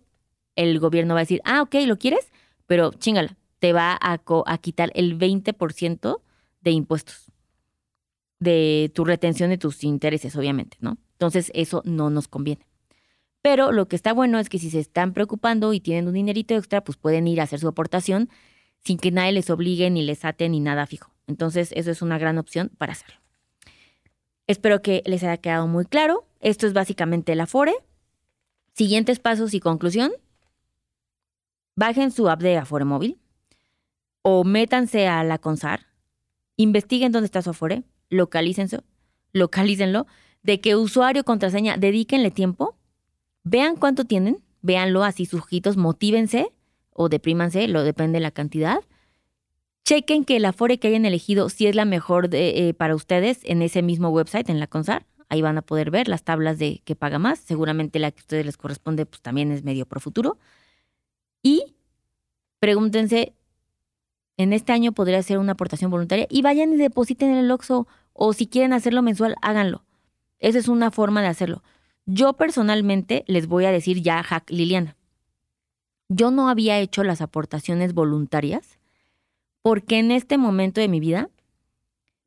el 0.56 0.80
gobierno 0.80 1.14
va 1.14 1.22
a 1.22 1.24
decir, 1.24 1.42
ah, 1.46 1.62
ok, 1.62 1.76
¿lo 1.86 1.98
quieres? 1.98 2.32
Pero 2.66 2.92
chingala, 2.92 3.38
te 3.60 3.74
va 3.74 3.98
a, 4.00 4.22
a 4.46 4.58
quitar 4.58 4.92
el 4.96 5.18
20% 5.18 6.22
de 6.62 6.72
impuestos 6.72 7.32
de 8.40 8.92
tu 8.94 9.06
retención 9.06 9.50
de 9.50 9.58
tus 9.58 9.84
intereses, 9.84 10.36
obviamente, 10.36 10.78
¿no? 10.82 10.98
Entonces 11.14 11.52
eso 11.56 11.82
no 11.86 12.10
nos 12.10 12.28
conviene. 12.28 12.68
Pero 13.42 13.72
lo 13.72 13.88
que 13.88 13.96
está 13.96 14.14
bueno 14.14 14.40
es 14.40 14.50
que 14.50 14.60
si 14.60 14.70
se 14.70 14.80
están 14.80 15.14
preocupando 15.14 15.74
y 15.74 15.80
tienen 15.80 16.08
un 16.08 16.14
dinerito 16.14 16.56
extra, 16.56 16.84
pues 16.84 16.98
pueden 16.98 17.28
ir 17.28 17.40
a 17.40 17.44
hacer 17.44 17.60
su 17.60 17.68
aportación 17.68 18.30
sin 18.84 18.98
que 18.98 19.12
nadie 19.12 19.32
les 19.32 19.50
obligue 19.50 19.90
ni 19.90 20.02
les 20.02 20.26
ate 20.26 20.50
ni 20.50 20.60
nada 20.60 20.86
fijo. 20.86 21.12
Entonces 21.28 21.72
eso 21.76 21.92
es 21.92 22.02
una 22.02 22.18
gran 22.18 22.38
opción 22.38 22.72
para 22.78 22.92
hacerlo. 22.92 23.23
Espero 24.54 24.84
que 24.84 25.02
les 25.08 25.24
haya 25.24 25.38
quedado 25.38 25.66
muy 25.66 25.84
claro. 25.84 26.28
Esto 26.40 26.68
es 26.68 26.74
básicamente 26.74 27.32
el 27.32 27.42
Afore. 27.42 27.74
Siguientes 28.74 29.18
pasos 29.18 29.56
y 29.56 29.60
conclusión. 29.60 30.12
Bajen 31.76 32.12
su 32.12 32.30
app 32.30 32.40
de 32.40 32.58
Afore 32.58 32.86
móvil 32.86 33.18
o 34.22 34.44
métanse 34.44 35.08
a 35.08 35.24
la 35.24 35.40
CONSAR, 35.40 35.88
investiguen 36.56 37.12
dónde 37.12 37.26
está 37.26 37.42
su 37.42 37.50
Afore, 37.50 37.82
localícenlo, 38.10 38.84
localícenlo, 39.32 40.06
de 40.44 40.62
qué 40.62 40.76
usuario, 40.76 41.24
contraseña, 41.24 41.76
dedíquenle 41.78 42.30
tiempo, 42.30 42.78
vean 43.44 43.76
cuánto 43.76 44.06
tienen, 44.06 44.44
véanlo 44.62 45.04
así 45.04 45.26
sujitos, 45.26 45.78
motívense 45.78 46.54
o 46.92 47.10
deprímanse, 47.10 47.68
lo 47.68 47.82
depende 47.82 48.18
de 48.18 48.24
la 48.24 48.32
cantidad 48.32 48.82
Chequen 49.86 50.24
que 50.24 50.40
la 50.40 50.50
Afore 50.50 50.80
que 50.80 50.88
hayan 50.88 51.06
elegido 51.06 51.50
si 51.50 51.68
es 51.68 51.76
la 51.76 51.86
mejor 51.86 52.30
eh, 52.32 52.74
para 52.74 52.96
ustedes 52.96 53.40
en 53.44 53.62
ese 53.62 53.82
mismo 53.82 54.10
website, 54.10 54.50
en 54.50 54.60
la 54.60 54.68
CONSAR. 54.68 55.06
Ahí 55.28 55.42
van 55.42 55.58
a 55.58 55.62
poder 55.62 55.92
ver 55.92 56.08
las 56.08 56.24
tablas 56.24 56.58
de 56.58 56.82
que 56.86 56.96
paga 56.96 57.20
más. 57.20 57.40
Seguramente 57.40 58.00
la 58.00 58.12
que 58.12 58.20
a 58.20 58.24
ustedes 58.24 58.46
les 58.46 58.58
corresponde 58.58 59.06
pues 59.06 59.22
también 59.22 59.52
es 59.52 59.64
medio 59.64 59.86
pro 59.86 60.00
futuro. 60.00 60.38
Y 61.42 61.76
pregúntense, 62.60 63.34
en 64.38 64.54
este 64.54 64.72
año 64.72 64.94
podría 64.94 65.22
ser 65.22 65.38
una 65.38 65.54
aportación 65.54 65.92
voluntaria 65.92 66.28
y 66.30 66.42
vayan 66.42 66.74
y 66.74 66.78
depositen 66.78 67.32
en 67.32 67.38
el 67.38 67.52
OXO 67.52 67.88
o 68.14 68.34
si 68.34 68.48
quieren 68.48 68.72
hacerlo 68.74 69.02
mensual, 69.02 69.36
háganlo. 69.42 69.84
Esa 70.40 70.60
es 70.60 70.68
una 70.70 70.92
forma 70.92 71.22
de 71.22 71.28
hacerlo. 71.28 71.62
Yo 72.06 72.34
personalmente 72.34 73.24
les 73.28 73.48
voy 73.48 73.66
a 73.66 73.72
decir 73.72 74.02
ya, 74.02 74.24
hack 74.24 74.50
Liliana. 74.50 74.96
Yo 76.10 76.32
no 76.32 76.50
había 76.50 76.80
hecho 76.80 77.04
las 77.04 77.22
aportaciones 77.22 77.94
voluntarias 77.94 78.80
porque 79.64 79.98
en 79.98 80.12
este 80.12 80.38
momento 80.38 80.82
de 80.82 80.90
mi 80.90 81.00
vida, 81.00 81.32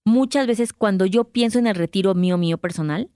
muchas 0.05 0.49
veces 0.49 0.73
cuando 0.73 1.07
yo 1.07 1.25
pienso 1.25 1.61
en 1.61 1.69
el 1.69 1.77
retiro 1.77 2.15
mío, 2.15 2.39
mío 2.39 2.59
personal, 2.59 3.11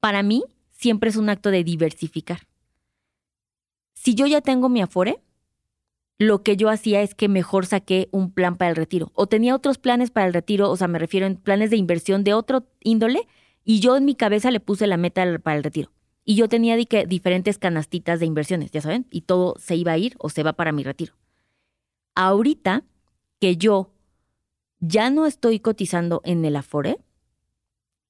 para 0.00 0.22
mí 0.22 0.44
siempre 0.70 1.10
es 1.10 1.16
un 1.16 1.28
acto 1.28 1.50
de 1.50 1.64
diversificar. 1.64 2.46
Si 3.94 4.14
yo 4.14 4.26
ya 4.26 4.40
tengo 4.40 4.68
mi 4.68 4.80
afore, 4.80 5.20
lo 6.18 6.42
que 6.42 6.56
yo 6.56 6.68
hacía 6.70 7.02
es 7.02 7.14
que 7.14 7.28
mejor 7.28 7.66
saqué 7.66 8.08
un 8.12 8.32
plan 8.32 8.56
para 8.56 8.70
el 8.70 8.76
retiro. 8.76 9.10
O 9.14 9.26
tenía 9.26 9.56
otros 9.56 9.78
planes 9.78 10.10
para 10.10 10.26
el 10.28 10.34
retiro, 10.34 10.70
o 10.70 10.76
sea, 10.76 10.86
me 10.88 11.00
refiero 11.00 11.26
en 11.26 11.36
planes 11.36 11.70
de 11.70 11.76
inversión 11.76 12.22
de 12.22 12.34
otro 12.34 12.66
índole, 12.80 13.26
y 13.64 13.80
yo 13.80 13.96
en 13.96 14.04
mi 14.04 14.14
cabeza 14.14 14.52
le 14.52 14.60
puse 14.60 14.86
la 14.86 14.96
meta 14.96 15.24
para 15.40 15.56
el 15.56 15.64
retiro. 15.64 15.90
Y 16.24 16.36
yo 16.36 16.48
tenía 16.48 16.76
diferentes 16.76 17.58
canastitas 17.58 18.20
de 18.20 18.26
inversiones, 18.26 18.70
ya 18.70 18.80
saben, 18.80 19.06
y 19.10 19.22
todo 19.22 19.56
se 19.58 19.74
iba 19.74 19.92
a 19.92 19.98
ir 19.98 20.14
o 20.18 20.28
se 20.30 20.44
va 20.44 20.52
para 20.52 20.72
mi 20.72 20.84
retiro. 20.84 21.14
Ahorita 22.14 22.84
que 23.38 23.56
yo 23.56 23.92
ya 24.80 25.10
no 25.10 25.26
estoy 25.26 25.60
cotizando 25.60 26.20
en 26.24 26.44
el 26.44 26.56
Afore, 26.56 26.98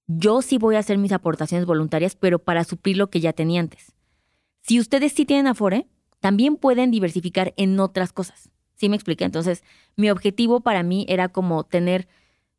yo 0.07 0.43
sí 0.43 0.59
voy 0.59 0.77
a 0.77 0.79
hacer 0.79 0.99
mis 0.99 1.13
aportaciones 1.13 1.67
voluntarias, 1.67 2.17
pero 2.17 2.39
para 2.39 2.65
suplir 2.65 2.97
lo 2.97 3.11
que 3.11 3.21
ya 3.21 3.33
tenía 3.33 3.61
antes. 3.61 3.93
Si 4.63 4.81
ustedes 4.81 5.13
sí 5.13 5.27
tienen 5.27 5.47
Afore, 5.47 5.87
también 6.21 6.57
pueden 6.57 6.91
diversificar 6.91 7.55
en 7.57 7.79
otras 7.79 8.13
cosas. 8.13 8.51
¿Sí 8.75 8.89
me 8.89 8.97
expliqué? 8.97 9.25
Entonces, 9.25 9.65
mi 9.97 10.11
objetivo 10.11 10.61
para 10.61 10.83
mí 10.83 11.05
era 11.09 11.29
como 11.29 11.65
tener, 11.65 12.09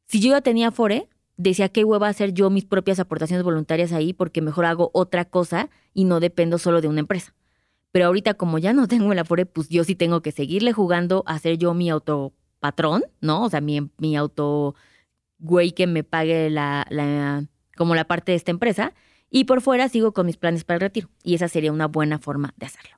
si 0.06 0.20
yo 0.20 0.32
ya 0.32 0.42
tenía 0.42 0.70
Afore, 0.70 1.10
decía 1.38 1.70
qué 1.70 1.84
hueva 1.84 2.08
hacer 2.08 2.34
yo 2.34 2.50
mis 2.50 2.66
propias 2.66 3.00
aportaciones 3.00 3.44
voluntarias 3.44 3.94
ahí 3.94 4.14
porque 4.14 4.42
mejor 4.42 4.66
hago 4.66 4.92
otra 4.94 5.26
cosa 5.26 5.70
y 5.94 6.04
no 6.04 6.20
dependo 6.20 6.58
solo 6.58 6.82
de 6.82 6.88
una 6.88 7.00
empresa. 7.00 7.34
Pero 7.92 8.06
ahorita 8.06 8.36
como 8.36 8.60
ya 8.60 8.74
no 8.74 8.88
tengo 8.88 9.12
el 9.12 9.20
Afore, 9.20 9.46
pues 9.46 9.70
yo 9.70 9.84
sí 9.84 9.96
tengo 9.96 10.22
que 10.22 10.32
seguirle 10.32 10.74
jugando 10.74 11.24
a 11.26 11.36
hacer 11.36 11.58
yo 11.58 11.74
mi 11.74 11.90
auto 11.90 12.34
patrón, 12.60 13.04
¿no? 13.22 13.44
O 13.44 13.50
sea, 13.50 13.62
mi, 13.62 13.90
mi 13.98 14.16
auto 14.16 14.76
güey 15.40 15.72
que 15.72 15.88
me 15.88 16.04
pague 16.04 16.50
la, 16.50 16.86
la, 16.90 17.46
como 17.76 17.96
la 17.96 18.06
parte 18.06 18.32
de 18.32 18.38
esta 18.38 18.52
empresa. 18.52 18.94
Y 19.30 19.46
por 19.46 19.62
fuera 19.62 19.90
sigo 19.90 20.14
con 20.14 20.26
mis 20.26 20.38
planes 20.38 20.64
para 20.64 20.76
el 20.76 20.82
retiro. 20.82 21.10
Y 21.24 21.36
esa 21.36 21.48
sería 21.48 21.72
una 21.72 21.88
buena 21.88 22.20
forma 22.20 22.54
de 22.58 22.66
hacerlo. 22.66 22.98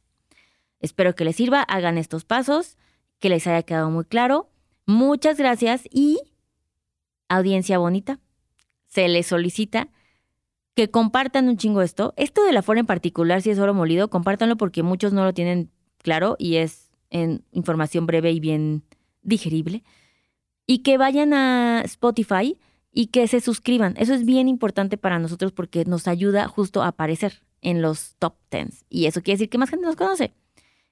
Espero 0.80 1.14
que 1.14 1.26
les 1.26 1.36
sirva, 1.36 1.62
hagan 1.62 1.98
estos 1.98 2.26
pasos, 2.26 2.78
que 3.20 3.30
les 3.30 3.46
haya 3.48 3.64
quedado 3.64 3.92
muy 3.92 4.06
claro. 4.06 4.50
Muchas 4.86 5.38
gracias 5.38 5.84
y 5.92 6.20
audiencia 7.30 7.78
bonita, 7.78 8.20
se 8.88 9.08
les 9.08 9.28
solicita 9.28 9.90
que 10.74 10.90
compartan 10.90 11.48
un 11.48 11.58
chingo 11.58 11.82
esto. 11.82 12.14
Esto 12.18 12.44
de 12.44 12.52
la 12.52 12.62
forma 12.62 12.82
en 12.82 12.86
particular, 12.86 13.42
si 13.42 13.52
es 13.52 13.60
oro 13.60 13.74
molido, 13.74 14.10
compártanlo 14.10 14.58
porque 14.58 14.84
muchos 14.84 15.14
no 15.14 15.24
lo 15.24 15.34
tienen 15.34 15.72
claro 15.98 16.36
y 16.40 16.56
es 16.58 16.90
en 17.10 17.44
información 17.52 18.06
breve 18.06 18.32
y 18.32 18.40
bien 18.40 18.84
digerible, 19.22 19.84
y 20.66 20.80
que 20.80 20.98
vayan 20.98 21.34
a 21.34 21.82
Spotify 21.86 22.58
y 22.92 23.08
que 23.08 23.28
se 23.28 23.42
suscriban. 23.42 23.96
Eso 23.98 24.14
es 24.14 24.26
bien 24.26 24.48
importante 24.48 24.98
para 24.98 25.20
nosotros 25.20 25.52
porque 25.52 25.86
nos 25.86 26.08
ayuda 26.08 26.48
justo 26.48 26.82
a 26.82 26.88
aparecer 26.88 27.42
en 27.62 27.82
los 27.82 28.16
top 28.20 28.36
10. 28.52 28.86
Y 28.90 29.06
eso 29.06 29.22
quiere 29.22 29.36
decir 29.36 29.50
que 29.50 29.58
más 29.58 29.70
gente 29.70 29.86
nos 29.86 29.96
conoce. 29.96 30.34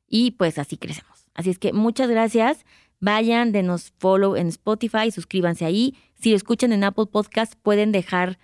Y 0.08 0.32
pues 0.32 0.58
así 0.58 0.78
crecemos. 0.78 1.28
Así 1.34 1.50
es 1.50 1.60
que 1.60 1.74
muchas 1.74 2.10
gracias. 2.10 2.66
Vayan, 3.00 3.52
denos 3.52 3.94
follow 3.98 4.36
en 4.36 4.48
Spotify, 4.48 5.12
suscríbanse 5.12 5.66
ahí. 5.66 5.96
Si 6.16 6.34
escuchan 6.34 6.74
en 6.74 6.84
Apple 6.84 7.06
Podcast, 7.06 7.54
pueden 7.62 7.92
dejar 7.92 8.40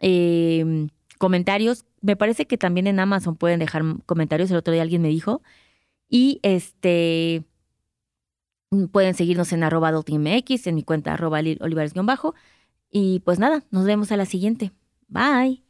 em, 0.00 0.88
comentarios. 1.18 1.84
Me 2.00 2.14
parece 2.14 2.46
que 2.46 2.58
también 2.58 2.86
en 2.86 3.00
Amazon 3.00 3.36
pueden 3.36 3.58
dejar 3.58 3.82
comentarios. 4.06 4.50
El 4.50 4.58
otro 4.58 4.72
día 4.72 4.82
alguien 4.82 5.02
me 5.02 5.08
dijo. 5.08 5.42
Y 6.08 6.40
este 6.42 7.42
pueden 8.90 9.14
seguirnos 9.14 9.52
en 9.52 9.62
arroba 9.62 9.88
adultingmx, 9.88 10.66
en 10.66 10.74
mi 10.74 10.82
cuenta 10.82 11.14
arroba 11.14 11.38
olivares-bajo. 11.38 12.34
Y 12.90 13.20
pues 13.20 13.38
nada, 13.38 13.64
nos 13.70 13.84
vemos 13.84 14.12
a 14.12 14.16
la 14.16 14.26
siguiente. 14.26 14.72
Bye. 15.08 15.62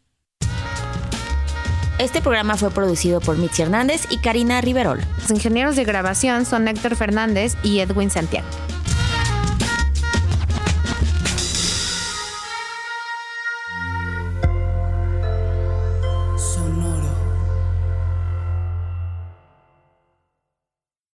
Este 1.98 2.20
programa 2.20 2.56
fue 2.56 2.70
producido 2.70 3.20
por 3.20 3.38
Mitzi 3.38 3.62
Hernández 3.62 4.06
y 4.10 4.18
Karina 4.18 4.60
Riverol. 4.60 5.00
Los 5.20 5.30
ingenieros 5.30 5.74
de 5.74 5.84
grabación 5.84 6.44
son 6.44 6.68
Héctor 6.68 6.94
Fernández 6.94 7.56
y 7.64 7.80
Edwin 7.80 8.10
Santiago. 8.10 8.46